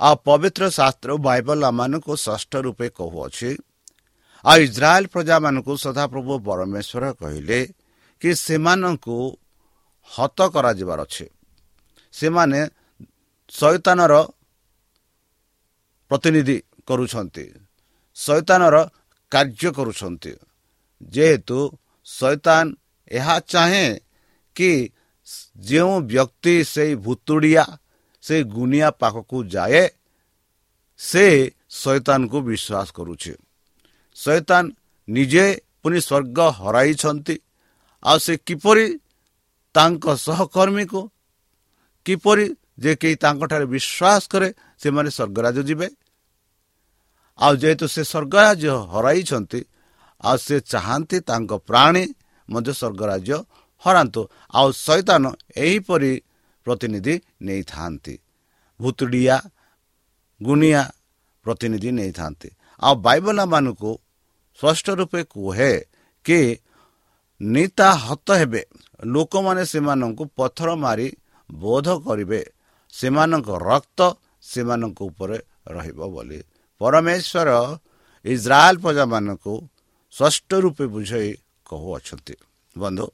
ଆଉ 0.00 0.14
ପବିତ୍ର 0.26 0.62
ଶାସ୍ତ୍ର 0.78 1.10
ବାଇବଲ 1.26 1.60
ଆମମାନଙ୍କୁ 1.70 2.12
ଷଷ୍ଠ 2.26 2.52
ରୂପେ 2.66 2.86
କହୁଅଛି 2.98 3.50
ଆଉ 4.44 4.56
ଇସ୍ରାଏଲ 4.66 5.04
ପ୍ରଜାମାନଙ୍କୁ 5.12 5.72
ସଦାପ୍ରଭୁ 5.84 6.32
ପରମେଶ୍ୱର 6.46 7.04
କହିଲେ 7.20 7.60
କି 8.22 8.30
ସେମାନଙ୍କୁ 8.46 9.16
ହତ 10.10 10.38
କରାଯିବାର 10.54 11.00
ଅଛି। 11.06 11.26
ସେମାନେ 12.14 12.60
ଶୈତାନର 13.52 14.14
ପ୍ରତିନିଧି 16.14 16.56
କରୁଛନ୍ତି। 16.86 17.44
ଶୈତାନର 18.16 18.76
କାର୍ଯ୍ୟ 19.32 19.70
କରୁଛନ୍ତି। 19.78 20.32
ଯେହେତୁ 21.14 21.58
ଶୈତାନ 22.06 22.66
ଏହା 23.10 23.36
ଚାହେଁ 23.52 23.88
କି 24.56 24.70
ଯେଉଁ 25.58 25.94
ବ୍ୟକ୍ତି 26.12 26.54
ସେଇ 26.64 26.92
ଭୁତୁଡ଼ିଆ 26.94 27.64
ସେଇ 28.24 28.42
ଗୁନିଆ 28.56 28.88
ପାଖକୁ 29.00 29.36
ଯାଏ 29.44 29.84
ସେ 31.00 31.24
ଶୈତାନକୁ 31.70 32.38
ବିଶ୍ୱାସ 32.48 32.88
କରୁଛି। 32.96 33.32
ଶୈତାନ 34.16 34.64
ନିଜେ 35.08 35.46
ପୁଣି 35.82 35.98
ସ୍ୱର୍ଗ 36.00 36.38
ହରାଇଛନ୍ତି। 36.58 37.36
ଆଉ 38.02 38.18
ସେ 38.18 38.34
କିପରି 38.46 38.86
ତାଙ୍କ 39.74 40.04
ସହକର୍ମୀକୁ 40.26 41.00
କିପରି 42.06 42.46
ଯେ 42.78 42.92
କେହି 43.00 43.16
ତାଙ୍କଠାରେ 43.16 43.66
ବିଶ୍ୱାସ 43.66 44.22
କରେ 44.32 44.48
ସେମାନେ 44.82 45.10
ସ୍ୱର୍ଗରାଜ 45.10 45.58
ଯିବେ। 45.68 45.88
ଆଉ 47.38 47.52
ଯେହେତୁ 47.56 47.86
ସେ 47.94 48.02
ସ୍ୱର୍ଗରାଜ୍ୟ 48.04 48.70
ହରାଇଛନ୍ତି 48.92 49.60
ଆଉ 50.20 50.36
ସେ 50.36 50.56
ଚାହାନ୍ତି 50.72 51.18
ତାଙ୍କ 51.20 51.52
ପ୍ରାଣୀ 51.68 52.04
ମଧ୍ୟ 52.48 52.72
ସ୍ୱର୍ଗରାଜ୍ୟ 52.80 53.36
ହରାନ୍ତୁ। 53.84 54.22
ଆଉ 54.54 54.68
ଶୈତାନ 54.86 55.24
ଏହିପରି 55.56 56.12
ପ୍ରତିନିଧି 56.66 57.14
ନେଇଥାନ୍ତି। 57.42 58.14
ଭୁତୁଡ଼ିଆ 58.80 59.36
ଗୁଣିଆ 60.40 60.82
ପ୍ରତିନିଧି 61.46 61.90
ନେଇଥାନ୍ତି। 61.90 62.48
ଆଉ 62.82 62.94
ବାଇବଲାମାନଙ୍କୁ 63.06 63.90
ସ୍ପଷ୍ଟ 64.58 64.86
ରୂପେ 65.00 65.20
କୁହେ 65.24 65.72
କି 66.24 66.40
ନିତା 67.40 67.88
ହତ 68.06 68.28
ହେବେ। 68.40 68.62
ଲୋକମାନେ 69.04 69.62
ସେମାନଙ୍କୁ 69.64 70.24
ପଥର 70.36 70.68
ମାରି 70.84 71.08
ବୋଧ 71.50 71.88
କରିବେ। 72.06 72.40
ସେମାନଙ୍କ 72.94 73.48
ରକ୍ତ 73.70 74.00
ସେମାନଙ୍କ 74.44 74.98
ଉପରେ 75.02 75.38
ରହିବ 75.74 76.00
ବୋଲି 76.14 76.40
ପରମେଶ୍ୱର 76.80 77.50
ଇସ୍ରାଏଲ 78.24 78.74
ପ୍ରଜାମାନଙ୍କୁ 78.84 79.54
ସ୍ପଷ୍ଟ 80.14 80.50
ରୂପେ 80.64 80.84
ବୁଝାଇ 80.94 81.30
କହୁଅଛନ୍ତି। 81.66 82.34
ବନ୍ଧୁ 82.76 83.06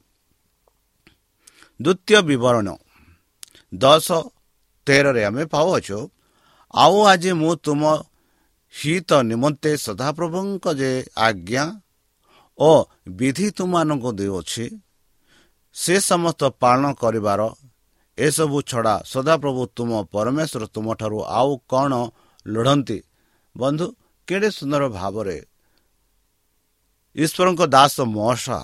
ଦ୍ୱିତୀୟ 1.79 2.19
ବିବରଣ 2.29 2.67
ଦଶ 3.73 4.07
ତେରରେ 4.87 5.21
ଆମେ 5.29 5.43
ପାଉଅଛୁ 5.53 5.99
ଆଉ 6.73 6.95
ଆଜି 7.11 7.31
ମୁଁ 7.41 7.53
ତୁମ 7.65 7.81
ହିତ 8.73 9.09
ନିମନ୍ତେ 9.29 9.71
ସଦାପ୍ରଭୁଙ୍କ 9.85 10.65
ଯେ 10.79 10.91
ଆଜ୍ଞା 11.17 11.63
ଓ 12.59 12.71
ବିଧି 13.17 13.47
ତୁମମାନଙ୍କୁ 13.57 14.09
ଦେଉଅଛି 14.19 14.65
ସେ 15.75 15.95
ସମସ୍ତ 16.11 16.41
ପାଳନ 16.61 16.83
କରିବାର 17.01 17.41
ଏସବୁ 18.17 18.57
ଛଡ଼ା 18.69 18.95
ସଦାପ୍ରଭୁ 19.13 19.61
ତୁମ 19.75 19.91
ପରମେଶ୍ୱର 20.13 20.63
ତୁମଠାରୁ 20.75 21.17
ଆଉ 21.39 21.51
କ'ଣ 21.71 21.91
ଲୋଢ଼ନ୍ତି 22.45 22.97
ବନ୍ଧୁ 23.55 23.85
କେଡ଼େ 24.27 24.49
ସୁନ୍ଦର 24.49 24.83
ଭାବରେ 24.89 25.37
ଈଶ୍ୱରଙ୍କ 27.15 27.61
ଦାସ 27.67 27.95
ମହସା 28.15 28.59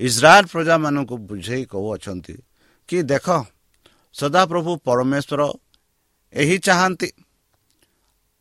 ଇସ୍ରାଏଲ 0.00 0.44
ପ୍ରଜାମାନଙ୍କୁ 0.52 1.16
ବୁଝେଇ 1.28 1.64
କହୁଅଛନ୍ତି 1.66 2.34
କି 2.88 2.98
ଦେଖ 3.02 3.26
ସଦାପ୍ରଭୁ 4.14 4.72
ପରମେଶ୍ୱର 4.84 5.40
ଏହି 6.32 6.56
ଚାହାନ୍ତି। 6.58 7.10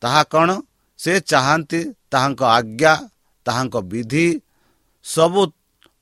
ତାହା 0.02 0.21
କ'ଣ? 0.23 0.50
ସେ 1.00 1.13
ଚାହାନ୍ତି 1.21 1.80
ତାହାଙ୍କ 2.12 2.41
ଆଜ୍ଞା 2.58 2.93
ତାହାଙ୍କ 3.45 3.76
ବିଧି 3.91 4.28
ସବୁ 5.06 5.41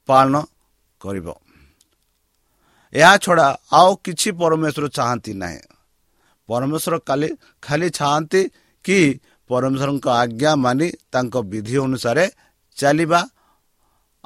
ପାଳନ 0.10 0.36
କରିବ। 1.02 1.28
ଏହାଛଡ଼ା 2.94 3.48
ଆଉ 3.72 3.92
କିଛି 4.06 4.30
ପରମେଶ୍ୱର 4.32 4.86
ଚାହାନ୍ତି 4.88 5.32
ନାହିଁ। 5.34 5.62
ପରମେଶ୍ୱର 6.50 6.96
କାଲି 7.00 7.30
ଖାଲି 7.62 7.88
ଚାହାନ୍ତି 7.90 8.42
କି 8.86 9.00
ପରମେଶ୍ୱରଙ୍କ 9.50 10.06
ଆଜ୍ଞା 10.22 10.52
ମାନି 10.56 10.88
ତାଙ୍କ 11.14 11.36
ବିଧି 11.52 11.76
ଅନୁସାରେ 11.86 12.26
ଚାଲିବା 12.78 13.22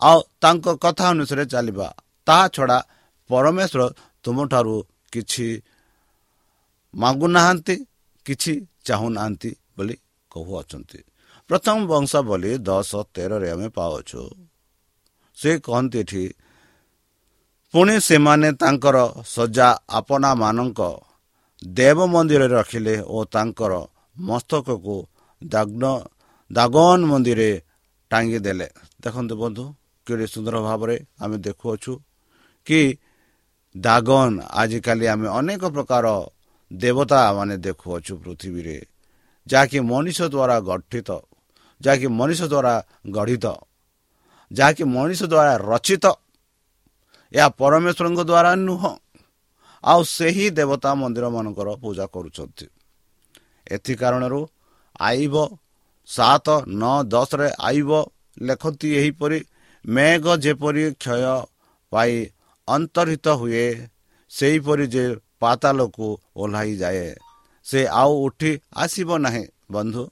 ଆଉ 0.02 0.20
ତାଙ୍କ 0.42 0.66
କଥା 0.84 1.06
ଅନୁସାରେ 1.14 1.44
ଚାଲିବା। 1.46 1.88
ତାହା 2.28 2.46
ଛଡ଼ା 2.56 2.78
ପରମେଶ୍ୱର 3.30 3.82
ତୁମଠାରୁ 4.26 4.76
କିଛି 5.12 5.48
ମାଗୁନାହାନ୍ତି 6.94 7.76
କିଛି 8.26 8.54
ଚାହୁଁନାହାନ୍ତି 8.88 9.52
ବୋଲି 9.78 9.96
କହୁଅଛନ୍ତି। 10.32 11.00
ପ୍ରଥମ 11.50 11.78
ବଂଶ 11.92 12.12
ବୋଲି 12.30 12.52
ଦଶ 12.68 12.92
ତେରରେ 13.14 13.48
ଆମେ 13.54 13.68
ପାଉଛୁ। 13.70 14.22
ସେ 15.38 15.52
କହନ୍ତି 15.66 15.98
ଏଠି 16.04 16.24
ପୁଣି 17.74 17.96
ସେମାନେ 18.00 18.50
ତାଙ୍କର 18.62 18.98
ସଜା 19.36 19.68
ଆପଣାମାନଙ୍କ 19.90 20.80
ଦେବ 21.62 21.98
ମନ୍ଦିରରେ 22.14 22.56
ରଖିଲେ 22.56 22.96
ଓ 23.08 23.18
ତାଙ୍କର 23.34 23.74
ମସ୍ତକକୁ 24.20 24.98
ଦାଗ୍ନ 25.42 25.84
ଦାଗନ 26.52 27.00
ମନ୍ଦିରରେ 27.12 27.52
ଟାଙ୍ଗି 28.12 28.40
ଦେଲେ। 28.46 28.68
ଦେଖନ୍ତୁ 29.04 29.34
ବନ୍ଧୁ 29.42 29.64
କେଡ଼େ 30.08 30.26
ସୁନ୍ଦର 30.34 30.56
ଭାବରେ 30.68 30.96
ଆମେ 31.24 31.38
ଦେଖୁଅଛୁ 31.46 31.92
କି 32.68 32.82
ଦାଗନ 33.76 34.34
ଆଜିକାଲି 34.62 35.06
ଆମେ 35.14 35.28
ଅନେକ 35.40 35.64
ପ୍ରକାର 35.76 36.06
ଦେବତା 36.72 37.20
ମାନେ 37.38 37.56
ଦେଖୁଅଛୁ 37.66 38.14
ପୃଥିବୀରେ 38.24 38.78
ଯାହାକି 39.48 39.80
ମଣିଷ 39.92 40.20
ଦ୍ୱାରା 40.34 40.56
ଗଠିତ 40.70 41.10
ଯାହାକି 41.82 42.08
ମଣିଷ 42.20 42.42
ଦ୍ୱାରା 42.54 42.74
ଗଢ଼ିତ 43.16 43.46
ଯାହାକି 44.52 44.84
ମଣିଷ 44.96 45.22
ଦ୍ୱାରା 45.32 45.54
ରଚିତ। 45.72 46.06
ଏହା 47.34 47.48
ପରମେଶ୍ୱରଙ୍କ 47.60 48.22
ଦ୍ୱାରା 48.30 48.52
ନୁହଁ 48.68 48.92
ଆଉ 49.84 50.02
ସେହି 50.16 50.46
ଦେବତା 50.58 50.90
ମନ୍ଦିର 51.02 51.26
ମାନଙ୍କର 51.36 51.70
ପୂଜା 51.84 52.06
କରୁଛନ୍ତି। 52.14 52.66
ଏଥି 53.72 53.94
କାରଣରୁ 53.96 54.42
ଆଇବ 55.02 55.36
ସାତ 56.10 56.48
ନଅ 56.80 56.96
ଦଶରେ 57.04 57.50
ଆଇବ 57.60 57.92
ଲେଖନ୍ତି 58.42 58.90
ଏହିପରି 58.96 59.40
ମେଘ 59.86 60.26
ଯେପରି 60.38 60.84
କ୍ଷୟ 60.96 61.36
ପାଇ 61.92 62.14
ଅନ୍ତର୍ହିତ 62.68 63.28
ହୁଏ 63.36 63.66
ସେହିପରି 64.32 64.86
ଯେ 64.88 65.04
ପାତାଲକୁ 65.40 66.08
ଓହ୍ଲାଇ 66.36 66.74
ଯାଏ। 66.78 67.08
ସେ 67.66 67.80
ଆଉ 67.94 68.12
ଉଠି 68.26 68.52
ଆସିବ 68.76 69.10
ନାହିଁ 69.18 69.46
ବନ୍ଧୁ। 69.72 70.04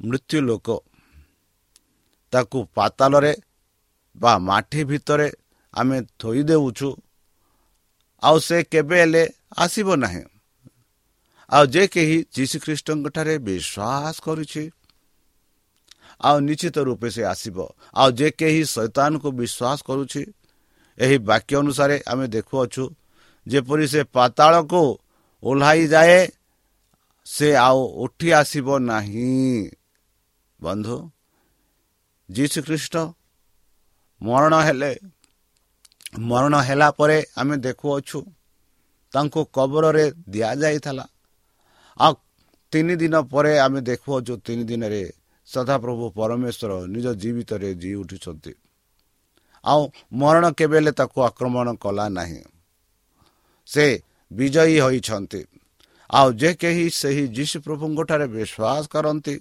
ମୃତ୍ୟୁ 0.00 0.38
ଲୋକ। 0.40 0.68
ତାକୁ 2.32 2.58
ପାତାଲରେ 2.74 3.32
ବା 4.16 4.32
ମାଟି 4.38 4.80
ଭିତରେ 4.84 5.28
ଆମେ 5.74 5.98
ଥୋଇ 6.18 6.42
ଦେଉଛୁ 6.42 6.88
ଆଉ 8.22 8.36
ସେ 8.38 8.56
କେବେ 8.62 8.96
ହେଲେ 9.00 9.22
ଆସିବ 9.56 9.88
ନାହିଁ। 9.96 10.22
ଆଉ 11.52 11.64
ଯେ 11.74 11.82
କେହି 11.94 12.16
ଯୀଶୁଖ୍ରୀଷ୍ଟଙ୍କଠାରେ 12.36 13.34
ବିଶ୍ୱାସ 13.48 14.14
କରୁଛି 14.26 14.64
ଆଉ 16.20 16.36
ନିଶ୍ଚିତ 16.48 16.76
ରୂପେ 16.88 17.08
ସେ 17.14 17.22
ଆସିବ। 17.24 17.56
ଆଉ 17.94 18.08
ଯେ 18.18 18.28
କେହି 18.40 18.62
ଶୈତାନକୁ 18.74 19.28
ବିଶ୍ୱାସ 19.40 19.78
କରୁଛି 19.88 20.22
ଏହି 20.98 21.16
ବାକ୍ୟ 21.28 21.52
ଅନୁସାରେ 21.62 21.96
ଆମେ 22.12 22.26
ଦେଖୁଅଛୁ 22.36 22.84
ଯେପରି 23.46 23.86
ସେ 23.92 24.00
ପାତାଳକୁ 24.14 24.82
ଓହ୍ଲାଇ 25.42 25.82
ଯାଏ 25.94 26.18
ସେ 27.26 27.48
ଆଉ 27.66 27.80
ଉଠି 28.04 28.28
ଆସିବ 28.40 28.68
ନାହିଁ। 28.90 29.32
ବନ୍ଧୁ 30.60 30.96
ଯୀଶୁ 32.28 32.58
ଖ୍ରୀଷ୍ଟ 32.66 32.94
ମରଣ 34.20 34.52
ହେଲେ 34.66 34.92
ମରଣ 36.22 36.54
ହେଲା 36.68 36.88
ପରେ 36.98 37.18
ଆମେ 37.36 37.56
ଦେଖୁଅଛୁ 37.66 38.18
ତାଙ୍କୁ 39.12 39.40
କବରରେ 39.56 40.04
ଦିଆଯାଇଥିଲା। 40.32 41.04
ଆଉ 41.96 42.14
ତିନି 42.72 42.94
ଦିନ 42.96 43.14
ପରେ 43.22 43.52
ଆମେ 43.58 43.80
ଦେଖୁଅଛୁ 43.80 44.34
ତିନି 44.46 44.64
ଦିନରେ 44.64 45.02
ସଦାପ୍ରଭୁ 45.48 46.04
ପରମେଶ୍ୱର 46.18 46.72
ନିଜ 46.94 47.06
ଜୀବିତରେ 47.22 47.70
ଜି 47.74 47.90
ଉଠୁଛନ୍ତି। 47.94 48.52
ଆଉ 49.64 49.82
ମରଣ 50.12 50.44
କେବେ 50.58 50.76
ହେଲେ 50.78 50.92
ତାକୁ 50.92 51.18
ଆକ୍ରମଣ 51.22 51.66
କଲା 51.74 52.06
ନାହିଁ। 52.08 52.42
ସେ 53.66 53.86
ବିଜୟୀ 54.30 54.76
ହୋଇଛନ୍ତି। 54.80 55.40
ଆଉ 56.10 56.28
ଯେ 56.32 56.50
କେହି 56.54 56.84
ସେହି 56.90 57.24
ଯୀଶୁ 57.28 57.56
ପ୍ରଭୁଙ୍କଠାରେ 57.66 58.26
ବିଶ୍ୱାସ 58.26 58.84
କରନ୍ତି 58.88 59.34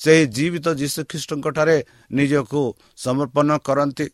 ସେହି 0.00 0.24
ଜୀବିତ 0.26 0.66
ଯୀଶୁ 0.74 1.00
ଖ୍ରୀଷ୍ଟଙ୍କଠାରେ 1.04 1.76
ନିଜକୁ 2.12 2.62
ସମର୍ପଣ 2.96 3.48
କରନ୍ତି 3.58 4.06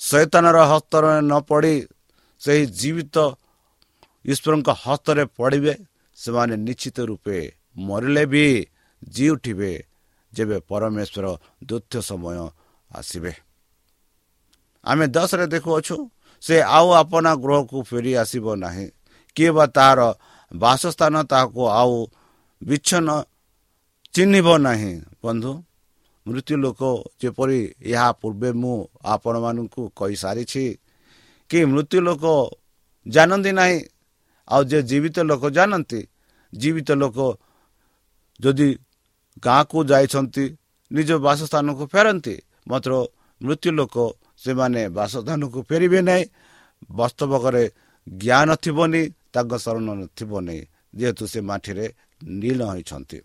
ଶୈତାନର 0.00 0.58
ହସ୍ତରେ 0.72 1.12
ନ 1.20 1.32
ପଡ଼ି 1.40 1.74
ସେହି 2.40 2.64
ଜୀବିତ 2.80 3.16
ଈଶ୍ୱରଙ୍କ 4.24 4.68
ହସ୍ତରେ 4.84 5.24
ପଡ଼ିବେ 5.38 5.74
ସେମାନେ 6.24 6.54
ନିଶ୍ଚିତ 6.66 6.98
ରୂପେ 7.10 7.38
ମରିଲେ 7.76 8.24
ବି 8.32 8.44
ଜି 9.14 9.26
ଉଠିବେ 9.34 9.72
ଯେବେ 10.32 10.56
ପରମେଶ୍ୱର 10.70 11.26
ଦ୍ୱିତୀୟ 11.68 12.00
ସମୟ 12.08 12.38
ଆସିବେ। 12.90 13.32
ଆମେ 14.84 15.04
ଦଶରେ 15.16 15.46
ଦେଖୁଅଛୁ 15.54 15.96
ସେ 16.42 16.56
ଆଉ 16.76 16.88
ଆପଣା 17.02 17.32
ଗୃହକୁ 17.44 17.78
ଫେରି 17.88 18.12
ଆସିବ 18.22 18.46
ନାହିଁ। 18.64 18.86
କିଏ 19.36 19.50
ବା 19.56 19.64
ତାହାର 19.76 20.00
ବାସସ୍ଥାନ 20.52 21.14
ତାହାକୁ 21.30 21.62
ଆଉ 21.80 21.94
ବିଚ୍ଛନ୍ନ 22.62 23.08
ଚିହ୍ନିବ 24.14 24.48
ନାହିଁ। 24.66 24.92
ବନ୍ଧୁ 25.22 25.52
ମୃତ୍ୟୁ 26.26 26.54
ଲୋକ 26.64 26.80
ଯେପରି 27.20 27.60
ଏହା 27.84 28.08
ପୂର୍ବେ 28.20 28.50
ମୁଁ 28.62 28.76
ଆପଣମାନଙ୍କୁ 29.04 29.82
କହିସାରିଛି 29.96 30.64
କି 31.50 31.58
ମୃତ୍ୟୁ 31.72 31.98
ଲୋକ 32.08 32.24
ଜାଣନ୍ତି 33.06 33.50
ନାହିଁ 33.52 33.78
ଆଉ 34.48 34.62
ଯେ 34.70 34.78
ଜୀବିତ 34.82 35.16
ଲୋକ 35.30 35.42
ଜାଣନ୍ତି 35.56 36.00
ଜୀବିତ 36.54 36.90
ଲୋକ 36.92 37.18
ଯଦି 38.40 38.68
ଗାଁକୁ 39.42 39.78
ଯାଇଛନ୍ତି 39.84 40.44
ନିଜ 40.90 41.10
ବାସସ୍ଥାନକୁ 41.26 41.84
ଫେରନ୍ତି 41.86 42.34
ମାତ୍ର 42.68 42.92
ମୃତ୍ୟୁ 43.40 43.70
ଲୋକ 43.78 43.96
ସେମାନେ 44.36 44.82
ବାସସ୍ଥାନକୁ 44.88 45.58
ଫେରିବେ 45.68 46.00
ନାହିଁ। 46.00 46.24
ବାସ୍ତବକରେ 46.90 47.64
ଜ୍ଞାନ 48.08 48.48
ଥିବନି 48.54 49.02
ତାଙ୍କ 49.32 49.52
ଶରଣ 49.58 49.88
ଥିବନି 50.16 50.58
ଯେହେତୁ 50.94 51.24
ସେ 51.26 51.40
ମାଟିରେ 51.40 51.86
ନୀଳ 52.40 52.60
ହୋଇଛନ୍ତି। 52.70 53.18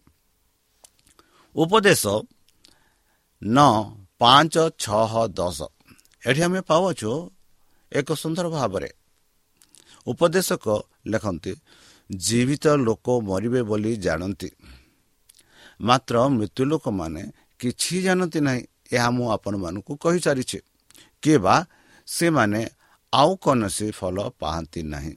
ଉପଦେଶ 1.56 2.04
ନଅ 3.42 3.72
ପାଞ୍ଚ 4.20 4.56
ଛଅ 4.80 5.22
ଦଶ। 5.30 5.60
ଏଠି 6.24 6.42
ଆମେ 6.42 6.60
ପାଉଛୁ 6.62 7.12
ଏକ 7.92 8.08
ସୁନ୍ଦର 8.14 8.46
ଭାବରେ। 8.50 8.90
ଉପଦେଶକ 10.08 10.66
ଲେଖନ୍ତି 11.08 11.54
ଜୀବିତ 12.16 12.68
ଲୋକ 12.68 13.22
ମରିବେ 13.22 13.62
ବୋଲି 13.62 13.96
ଜାଣନ୍ତି। 13.96 14.50
ମାତ୍ର 15.82 16.28
ମୃତ୍ୟୁ 16.28 16.64
ଲୋକମାନେ 16.66 17.32
କିଛି 17.60 18.02
ଜାଣନ୍ତି 18.02 18.40
ନାହିଁ 18.40 18.64
ଏହା 18.92 19.10
ମୁଁ 19.10 19.32
ଆପଣମାନଙ୍କୁ 19.32 19.96
କହିସାରିଛି। 19.96 20.60
କିଏ 21.22 21.38
ବା 21.38 21.66
ସେମାନେ 22.08 22.70
ଆଉ 23.14 23.36
କୌଣସି 23.36 23.92
ଫଳ 23.92 24.30
ପାଆନ୍ତି 24.40 24.84
ନାହିଁ। 24.84 25.16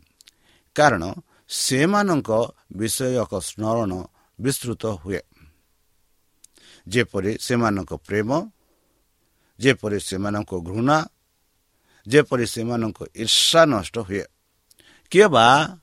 କାରଣ 0.74 1.12
ସେମାନଙ୍କ 1.48 2.30
ବିଷୟକ 2.76 3.32
ସ୍ମରଣ 3.40 3.92
ବିସ୍ତୃତ 4.40 4.86
ହୁଏ। 4.86 5.20
ଯେପରି 6.88 7.38
ସେମାନଙ୍କ 7.40 7.92
ପ୍ରେମ 7.94 8.50
ଯେପରି 9.60 10.00
ସେମାନଙ୍କ 10.00 10.54
ଘୃଣା 10.54 11.08
ଯେପରି 12.08 12.46
ସେମାନଙ୍କ 12.46 12.98
ଈର୍ଷା 13.14 13.64
ନଷ୍ଟ 13.64 13.98
ହୁଏ। 13.98 14.24
କିଏ 15.10 15.26
ବା 15.26 15.78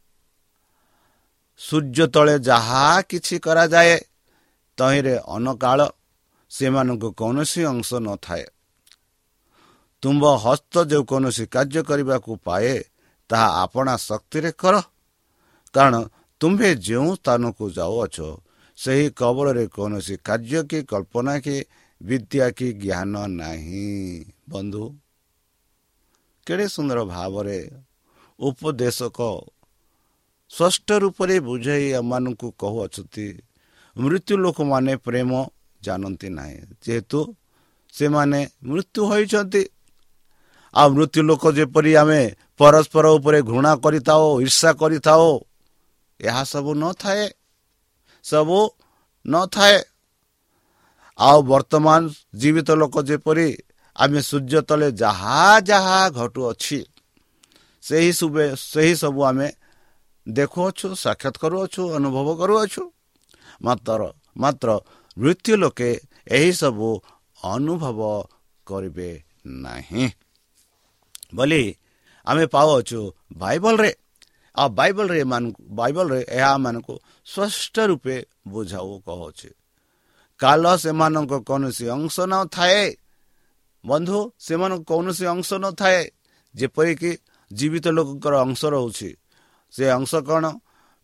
ସୂର୍ଯ୍ୟ 1.60 2.06
ତଳେ 2.08 2.36
ଯାହା 2.39 2.84
କିଛି 3.10 3.36
କରାଯାଏ 3.39 3.95
ତହିଁରେ 4.78 5.15
ଅନକାଳ 5.28 5.80
ସେମାନଙ୍କୁ 6.52 7.10
କୌଣସି 7.12 7.62
ଅଂଶ 7.63 7.89
ନଥାଏ। 8.00 8.45
ତୁମ୍ଭ 10.04 10.24
ହସ୍ତ 10.43 10.74
ଯେଉଁ 10.91 11.04
କୌଣସି 11.04 11.45
କାର୍ଯ୍ୟ 11.45 11.82
କରିବାକୁ 11.84 12.32
ପାଏ 12.45 12.76
ତାହା 13.30 13.48
ଆପଣା 13.63 13.93
ଶକ୍ତିରେ 13.98 14.52
କର। 14.52 14.76
କାରଣ 15.76 15.95
ତୁମ୍ଭେ 16.41 16.69
ଯେଉଁ 16.88 17.10
ସ୍ଥାନକୁ 17.15 17.65
ଯାଉଅଛ 17.69 18.17
ସେହି 18.78 19.08
କବଳରେ 19.12 19.65
କୌଣସି 19.67 20.15
କାର୍ଯ୍ୟ 20.28 20.62
କି 20.69 20.80
କଳ୍ପନା 20.84 21.34
କି 21.39 21.56
ବିଦ୍ୟା 22.02 22.45
କି 22.58 22.67
ଜ୍ଞାନ 22.74 23.13
ନାହିଁ। 23.41 23.91
ବନ୍ଧୁ 24.50 24.84
କେଡ଼େ 26.48 26.67
ସୁନ୍ଦର 26.67 27.00
ଭାବରେ 27.06 27.60
ଉପଦେଶକ 28.39 29.19
ସ୍ପଷ୍ଟ 30.51 30.88
ରୂପରେ 31.03 31.35
ବୁଝାଇ 31.47 31.85
ଏମାନଙ୍କୁ 31.99 32.47
କହୁଅଛନ୍ତି 32.62 33.25
ମୃତ୍ୟୁ 33.95 34.35
ଲୋକମାନେ 34.43 34.93
ପ୍ରେମ 35.05 35.31
ଜାଣନ୍ତି 35.81 36.29
ନାହିଁ 36.38 36.57
ଯେହେତୁ 36.85 37.19
ସେମାନେ 37.93 38.39
ମୃତ୍ୟୁ 38.69 39.01
ହୋଇଛନ୍ତି। 39.09 39.63
ଆଉ 40.73 40.88
ମୃତ୍ୟୁ 40.95 41.21
ଲୋକ 41.29 41.43
ଯେପରି 41.57 41.91
ଆମେ 42.01 42.21
ପରସ୍ପର 42.59 43.05
ଉପରେ 43.17 43.39
ଘୃଣା 43.49 43.71
କରିଥାଉ 43.83 44.25
ଈର୍ଷା 44.45 44.71
କରିଥାଉ 44.81 45.29
ଏହା 46.19 46.43
ସବୁ 46.53 46.71
ନଥାଏ 46.83 47.25
ସବୁ 48.25 48.59
ନଥାଏ। 49.25 49.77
ଆଉ 51.19 51.38
ବର୍ତ୍ତମାନ 51.51 52.01
ଜୀବିତ 52.39 52.69
ଲୋକ 52.81 52.95
ଯେପରି 53.09 53.47
ଆମେ 53.95 54.19
ସୂର୍ଯ୍ୟ 54.29 54.59
ତଳେ 54.69 54.88
ଯାହା 55.01 55.39
ଯାହା 55.69 55.99
ଘଟୁଅଛି 56.17 56.79
ସେହି 57.83 58.12
ସେହି 58.71 58.93
ସବୁ 59.01 59.21
ଆମେ 59.29 59.47
ଦେଖୁଅଛୁ 60.29 60.95
ସାକ୍ଷାତ 60.95 61.36
କରୁଅଛୁ 61.38 61.82
ଅନୁଭବ 61.89 62.27
କରୁଅଛୁ। 62.36 62.91
ମାତ୍ର 63.62 64.13
ମାତ୍ର 64.38 64.69
ମୃତ୍ୟୁ 65.17 65.55
ଲୋକେ 65.55 65.99
ଏହିସବୁ 66.32 66.99
ଅନୁଭବ 67.43 67.99
କରିବେ 68.67 69.23
ନାହିଁ। 69.45 70.10
ବୋଲି 71.36 71.75
ଆମେ 72.25 72.45
ପାଉଅଛୁ 72.45 73.12
ବାଇବଲରେ। 73.38 73.91
ଆଉ 74.55 74.69
ବାଇବଲରେ 74.69 75.19
ଏମାନଙ୍କୁ 75.19 75.62
ବାଇବଲରେ 75.69 76.25
ଏହା 76.29 76.58
ମାନଙ୍କୁ 76.58 76.99
ସ୍ପଷ୍ଟ 77.25 77.79
ରୂପେ 77.79 78.25
ବୁଝାଉ 78.47 78.99
କହୁଛି। 78.99 79.49
କାଲ 80.39 80.75
ସେମାନଙ୍କ 80.75 81.34
କୌଣସି 81.39 81.86
ଅଂଶ 81.89 82.19
ନଥାଏ। 82.19 82.95
ବନ୍ଧୁ 83.86 84.32
ସେମାନଙ୍କ 84.39 84.84
କୌଣସି 84.84 85.25
ଅଂଶ 85.25 85.53
ନଥାଏ। 85.53 86.10
ଯେପରିକି 86.55 87.12
ଜୀବିତ 87.53 87.88
ଲୋକଙ୍କର 87.88 88.34
ଅଂଶ 88.39 88.65
ରହୁଛି। 88.65 89.10
ସେ 89.71 89.86
ଅଂଶ 89.89 90.12
କ'ଣ? 90.27 90.45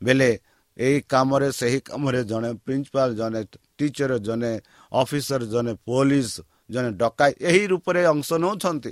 ବେଲେ 0.02 0.32
ଏହି 0.78 0.98
କାମରେ 1.12 1.50
ସେହି 1.52 1.80
କାମରେ 1.80 2.22
ଜଣେ 2.24 2.50
ପ୍ରିନ୍ସିପାଲ 2.66 3.10
ଜଣେ 3.20 3.42
ଟିଚର 3.78 4.12
ଜଣେ 4.28 4.52
ଅଫିସର 4.92 5.42
ଜଣେ 5.54 5.74
ପୋଲିସ 5.88 6.32
ଜଣେ 6.70 6.90
ଡକାଇ 7.02 7.32
ଏହି 7.50 7.64
ରୂପରେ 7.72 8.02
ଅଂଶ 8.14 8.30
ନେଉଛନ୍ତି। 8.44 8.92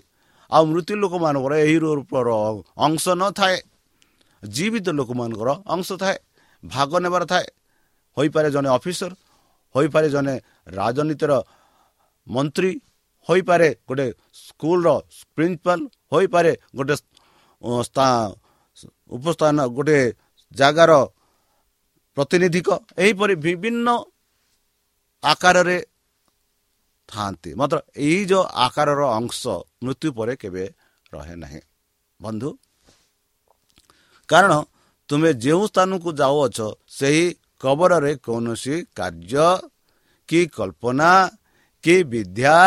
ଆଉ 0.52 0.64
ମୃତ୍ୟୁ 0.72 0.94
ଲୋକମାନଙ୍କର 1.04 1.54
ଏହି 1.66 1.78
ରୂପର 1.84 2.28
ଅଂଶ 2.78 3.06
ନଥାଏ। 3.22 3.58
ଜୀବିତ 4.44 4.88
ଲୋକମାନଙ୍କର 4.90 5.50
ଅଂଶ 5.74 5.90
ଥାଏ। 6.02 6.18
ଭାଗ 6.64 6.92
ନେବାର 7.04 7.24
ଥାଏ। 7.26 7.48
ହୋଇପାରେ 8.18 8.50
ଜଣେ 8.56 8.70
ଅଫିସର 8.78 9.12
ହୋଇପାରେ 9.76 10.08
ଜଣେ 10.16 10.36
ରାଜନୀତିର 10.78 11.32
ମନ୍ତ୍ରୀ 12.28 12.72
ହୋଇପାରେ 13.30 13.70
ଗୋଟେ 13.88 14.08
ସ୍କୁଲର 14.46 14.88
ପ୍ରିନ୍ସିପାଲ 15.36 15.80
ହୋଇପାରେ 16.14 16.52
ଗୋଟେ 16.76 16.96
ଉପସ୍ଥାନ 19.16 19.58
ଗୋଟେ 19.76 20.00
ଜାଗାର 20.52 20.92
ପ୍ରତିନିଧିକ 22.18 22.68
ଏହିପରି 22.98 23.36
ବିଭିନ୍ନ 23.46 23.88
ଆକାରରେ 25.24 25.78
ଥାନ୍ତି 27.10 27.50
ମାତ୍ର 27.56 27.78
ଏଇ 28.06 28.22
ଯେଉଁ 28.30 28.44
ଆକାରର 28.66 29.02
ଅଂଶ 29.20 29.42
ମୃତ୍ୟୁ 29.84 30.08
ପରେ 30.18 30.34
କେବେ 30.42 30.64
ରହେ 31.14 31.36
ନାହିଁ। 31.36 31.62
ବନ୍ଧୁ 32.20 32.50
କାରଣ 34.30 34.54
ତୁମେ 35.10 35.30
ଯେଉଁ 35.44 35.64
ସ୍ଥାନକୁ 35.68 36.10
ଯାଉଅଛ 36.22 36.58
ସେହି 36.90 37.26
କବରରେ 37.62 38.14
କୌଣସି 38.26 38.76
କାର୍ଯ୍ୟ 38.96 39.48
କି 40.30 40.42
କଳ୍ପନା 40.48 41.12
କି 41.84 41.96
ବିଦ୍ୟା 42.04 42.58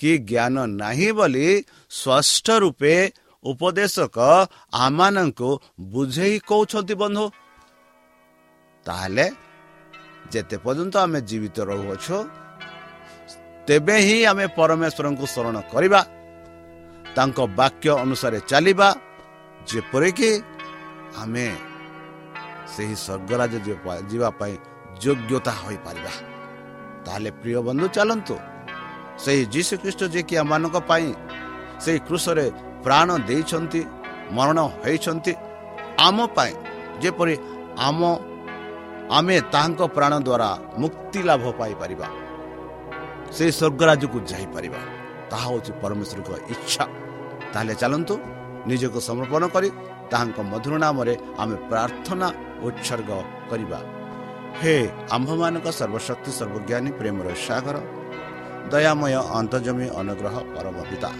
କି 0.00 0.12
ଜ୍ଞାନ 0.30 0.56
ନାହିଁ 0.82 1.10
ବୋଲି 1.18 1.48
ସ୍ପଷ୍ଟ 1.90 2.46
ରୂପେ 2.62 2.94
ଉପଦେଶକ 3.44 4.18
ଆମମାନଙ୍କୁ 4.84 5.50
ବୁଝେଇ 5.92 6.36
କହୁଛନ୍ତି 6.48 6.94
ବନ୍ଧୁ। 7.02 7.24
ତାହେଲେ 8.86 9.26
ଯେତେ 10.32 10.56
ପର୍ଯ୍ୟନ୍ତ 10.64 10.94
ଆମେ 11.06 11.18
ଜୀବିତ 11.28 11.56
ରହୁଅଛୁ 11.70 12.16
ତେବେ 13.66 13.96
ହିଁ 14.06 14.18
ଆମେ 14.30 14.46
ପରମେଶ୍ୱରଙ୍କୁ 14.58 15.26
ସ୍ମରଣ 15.32 15.56
କରିବା 15.72 16.00
ତାଙ୍କ 17.16 17.38
ବାକ୍ୟ 17.60 17.88
ଅନୁସାରେ 18.04 18.38
ଚାଲିବା 18.50 18.88
ଯେପରିକି 19.68 20.30
ଆମେ 21.22 21.46
ସେହି 22.72 22.94
ସ୍ୱର୍ଗରାଜ 23.04 23.52
ଯିବା 24.10 24.28
ପାଇଁ 24.40 24.54
ଯୋଗ୍ୟତା 25.02 25.52
ହୋଇପାରିବା। 25.62 26.12
ତାହେଲେ 27.04 27.30
ପ୍ରିୟ 27.40 27.58
ବନ୍ଧୁ 27.68 27.86
ଚାଲନ୍ତୁ। 27.96 28.36
ସେହି 29.22 29.42
ଯୀଶୁ 29.54 29.74
ଖ୍ରୀଷ୍ଟ 29.82 30.02
ଯିଏକି 30.12 30.34
ଆମମାନଙ୍କ 30.42 30.76
ପାଇଁ 30.90 31.08
ସେହି 31.82 31.98
କୃଷରେ 32.08 32.46
ପ୍ରାଣ 32.84 33.08
ଦେଇଛନ୍ତି 33.28 33.80
ମରଣ 34.36 34.58
ହୋଇଛନ୍ତି। 34.82 35.32
ଆମ 36.06 36.18
ପାଇଁ 36.36 36.54
ଯେପରି 37.02 37.34
ଆମ 37.88 38.00
ଆମେ 39.18 39.36
ତାହାଙ୍କ 39.52 39.80
ପ୍ରାଣ 39.96 40.12
ଦ୍ୱାରା 40.26 40.48
ମୁକ୍ତି 40.82 41.20
ଲାଭ 41.28 41.44
ପାଇପାରିବା 41.60 42.06
ସେହି 43.36 43.52
ସ୍ୱର୍ଗରାଜକୁ 43.58 44.18
ଯାଇପାରିବା 44.30 44.80
ତାହା 45.30 45.46
ହେଉଛି 45.50 45.72
ପରମେଶ୍ୱରଙ୍କ 45.82 46.30
ଇଚ୍ଛା। 46.54 46.84
ତାହେଲେ 47.52 47.74
ଚାଲନ୍ତୁ 47.82 48.14
ନିଜକୁ 48.68 48.98
ସମର୍ପଣ 49.08 49.42
କରି 49.54 49.68
ତାହାଙ୍କ 50.12 50.38
ମଧୁର 50.52 50.74
ନାମରେ 50.84 51.14
ଆମେ 51.42 51.56
ପ୍ରାର୍ଥନା 51.70 52.28
ଉତ୍ସର୍ଗ 52.66 53.10
କରିବା। 53.50 53.78
ହେ 54.60 54.74
ଆମ୍ଭମାନଙ୍କ 55.16 55.66
ସର୍ବଶକ୍ତି 55.78 56.30
ସର୍ବଜ୍ଞାନୀ 56.38 56.90
ପ୍ରେମର 57.00 57.26
ସାଗର 57.46 57.76
ଦୟାମୟ 58.72 59.14
ଅନ୍ତର୍ଜମୀ 59.38 59.86
ଅନୁଗ୍ରହ 60.00 60.34
ପରମ 60.54 60.76
ପିତା। 60.90 61.10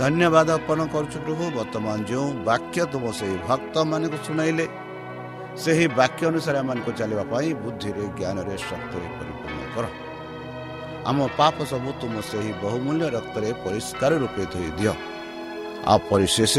ଧନ୍ୟବାଦ 0.00 0.48
ଅର୍ପଣ 0.58 0.80
କରୁଛୁ 0.94 1.18
ପ୍ରଭୁ। 1.24 1.44
ବର୍ତ୍ତମାନ 1.58 1.96
ଯେଉଁ 2.10 2.28
ବାକ୍ୟ 2.48 2.78
ତୁମ 2.92 3.04
ସେହି 3.18 3.36
ଭକ୍ତମାନଙ୍କୁ 3.48 4.18
ଶୁଣାଇଲେ 4.26 4.64
ସେହି 5.62 5.86
ବାକ୍ୟ 5.98 6.22
ଅନୁସାରେ 6.30 6.58
ଆମମାନଙ୍କୁ 6.62 6.90
ଚାଲିବା 7.00 7.24
ପାଇଁ 7.32 7.48
ବୁଦ୍ଧିରେ 7.62 8.04
ଜ୍ଞାନରେ 8.18 8.54
ଶକ୍ତିରେ 8.68 9.06
ପରିପୂର୍ଣ୍ଣ 9.18 9.62
କର। 9.74 9.84
ଆମ 11.08 11.18
ପାପ 11.38 11.56
ସବୁ 11.70 11.90
ତୁମ 12.00 12.14
ସେହି 12.30 12.50
ବହୁମୂଲ୍ୟ 12.64 13.06
ରକ୍ତରେ 13.16 13.48
ପରିଷ୍କାର 13.64 14.12
ରୂପେ 14.22 14.44
ଧୋଇ 14.52 14.70
ଦିଅ। 14.78 14.92
ଆଉ 15.90 15.98
ପରିଶେଷ 16.10 16.54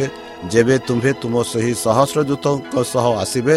ଯେବେ 0.53 0.75
ତୁମ୍ଭେ 0.87 1.11
ତୁମ 1.21 1.33
ସେହି 1.51 1.73
ସହସ୍ରଦୂତଙ୍କ 1.85 2.75
ସହ 2.93 3.05
ଆସିବେ 3.23 3.55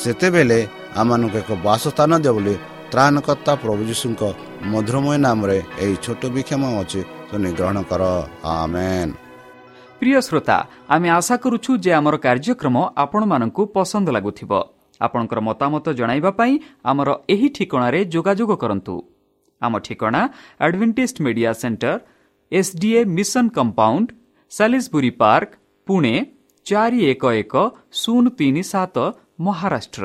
ସେତେବେଳେ 0.00 0.58
ଆମମାନଙ୍କୁ 1.00 1.36
ଏକ 1.42 1.50
ବାସସ୍ଥାନ 1.66 2.10
ଦିଅ 2.24 2.32
ବୋଲି 2.36 2.54
ତ୍ରାଣକର୍ତ୍ତା 2.92 3.52
ପ୍ରଭୁ 3.62 3.82
ଯୀଶୁଙ୍କ 3.90 4.22
ମଧୁରମୟ 4.72 5.16
ନାମରେ 5.26 5.58
ଏହି 5.82 5.94
ଛୋଟ 6.04 6.22
ବିକ୍ଷମ 6.34 6.62
ଅଛି 6.82 7.00
ପ୍ରିୟ 9.98 10.18
ଶ୍ରୋତା 10.26 10.56
ଆମେ 10.94 11.08
ଆଶା 11.18 11.36
କରୁଛୁ 11.42 11.70
ଯେ 11.84 11.90
ଆମର 11.98 12.14
କାର୍ଯ୍ୟକ୍ରମ 12.26 12.76
ଆପଣମାନଙ୍କୁ 13.02 13.62
ପସନ୍ଦ 13.74 14.08
ଲାଗୁଥିବ। 14.16 14.52
ଆପଣଙ୍କର 15.00 15.38
ମତାମତ 15.48 15.86
ଜଣାଇବା 15.98 16.30
ପାଇଁ 16.38 16.54
ଆମର 16.90 17.08
ଏହି 17.32 17.48
ଠିକଣାରେ 17.56 18.00
ଯୋଗାଯୋଗ 18.14 18.52
କରନ୍ତୁ। 18.62 18.94
ଆମ 19.62 19.72
ଠିକଣା 19.86 20.22
Adventist 20.64 21.16
Media 21.24 21.52
Centre 21.62 21.94
S D A 22.52 23.00
Mission 23.16 23.46
Compound 23.56 24.08
Salisbury 24.52 25.10
Park 25.22 25.50
Pune 25.86 26.14
ଚାରି 26.66 27.00
ଏକ 27.12 27.22
ଏକ 27.42 27.54
ଶୂନ 28.00 28.24
ତିନି 28.38 28.62
ସାତ 28.72 28.96
Maharashtra. 29.46 30.04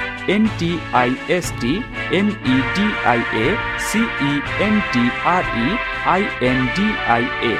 T 0.29 0.69
I 0.93 1.11
A 1.35 1.37
C E 1.47 1.73
N 2.17 2.31
T 4.93 5.03
R 5.33 5.47
E 5.65 5.67
I 6.13 6.23
N 6.49 6.65
D 6.75 6.87
I 7.15 7.25
A 7.51 7.53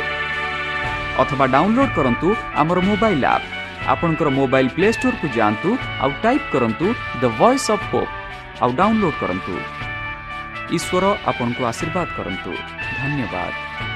ଅଥବା 1.22 1.46
ଡାଉନଲୋଡ୍ 1.56 1.94
କରନ୍ତୁ 1.96 2.28
ଆମର 2.62 2.78
ମୋବାଇଲ୍ 2.90 3.26
ଆପ୍ 3.26 3.46
ଆପଣଙ୍କର 3.94 4.30
ମୋବାଇଲ୍ 4.40 4.70
ପ୍ଲେ 4.76 4.90
ଷ୍ଟୋରକୁ 4.98 5.28
ଯାଆନ୍ତୁ 5.38 5.70
ଆଉ 6.04 6.12
ଟାଇପ୍ 6.24 6.50
କରନ୍ତୁ 6.54 6.88
ଦ 7.22 7.24
ଭଏସ୍ 7.40 7.68
ଅଫ୍ 7.76 7.86
ପୋପ୍ 7.92 8.12
ଆଉ 8.64 8.72
ଡାଉନଲୋଡ୍ 8.80 9.18
କରନ୍ତୁ। 9.22 9.54
ଈଶ୍ୱର 10.78 11.04
ଆପଣଙ୍କୁ 11.30 11.62
ଆଶୀର୍ବାଦ 11.72 12.08
କରନ୍ତୁ। 12.18 12.52
ଧନ୍ୟବାଦ। 13.00 13.91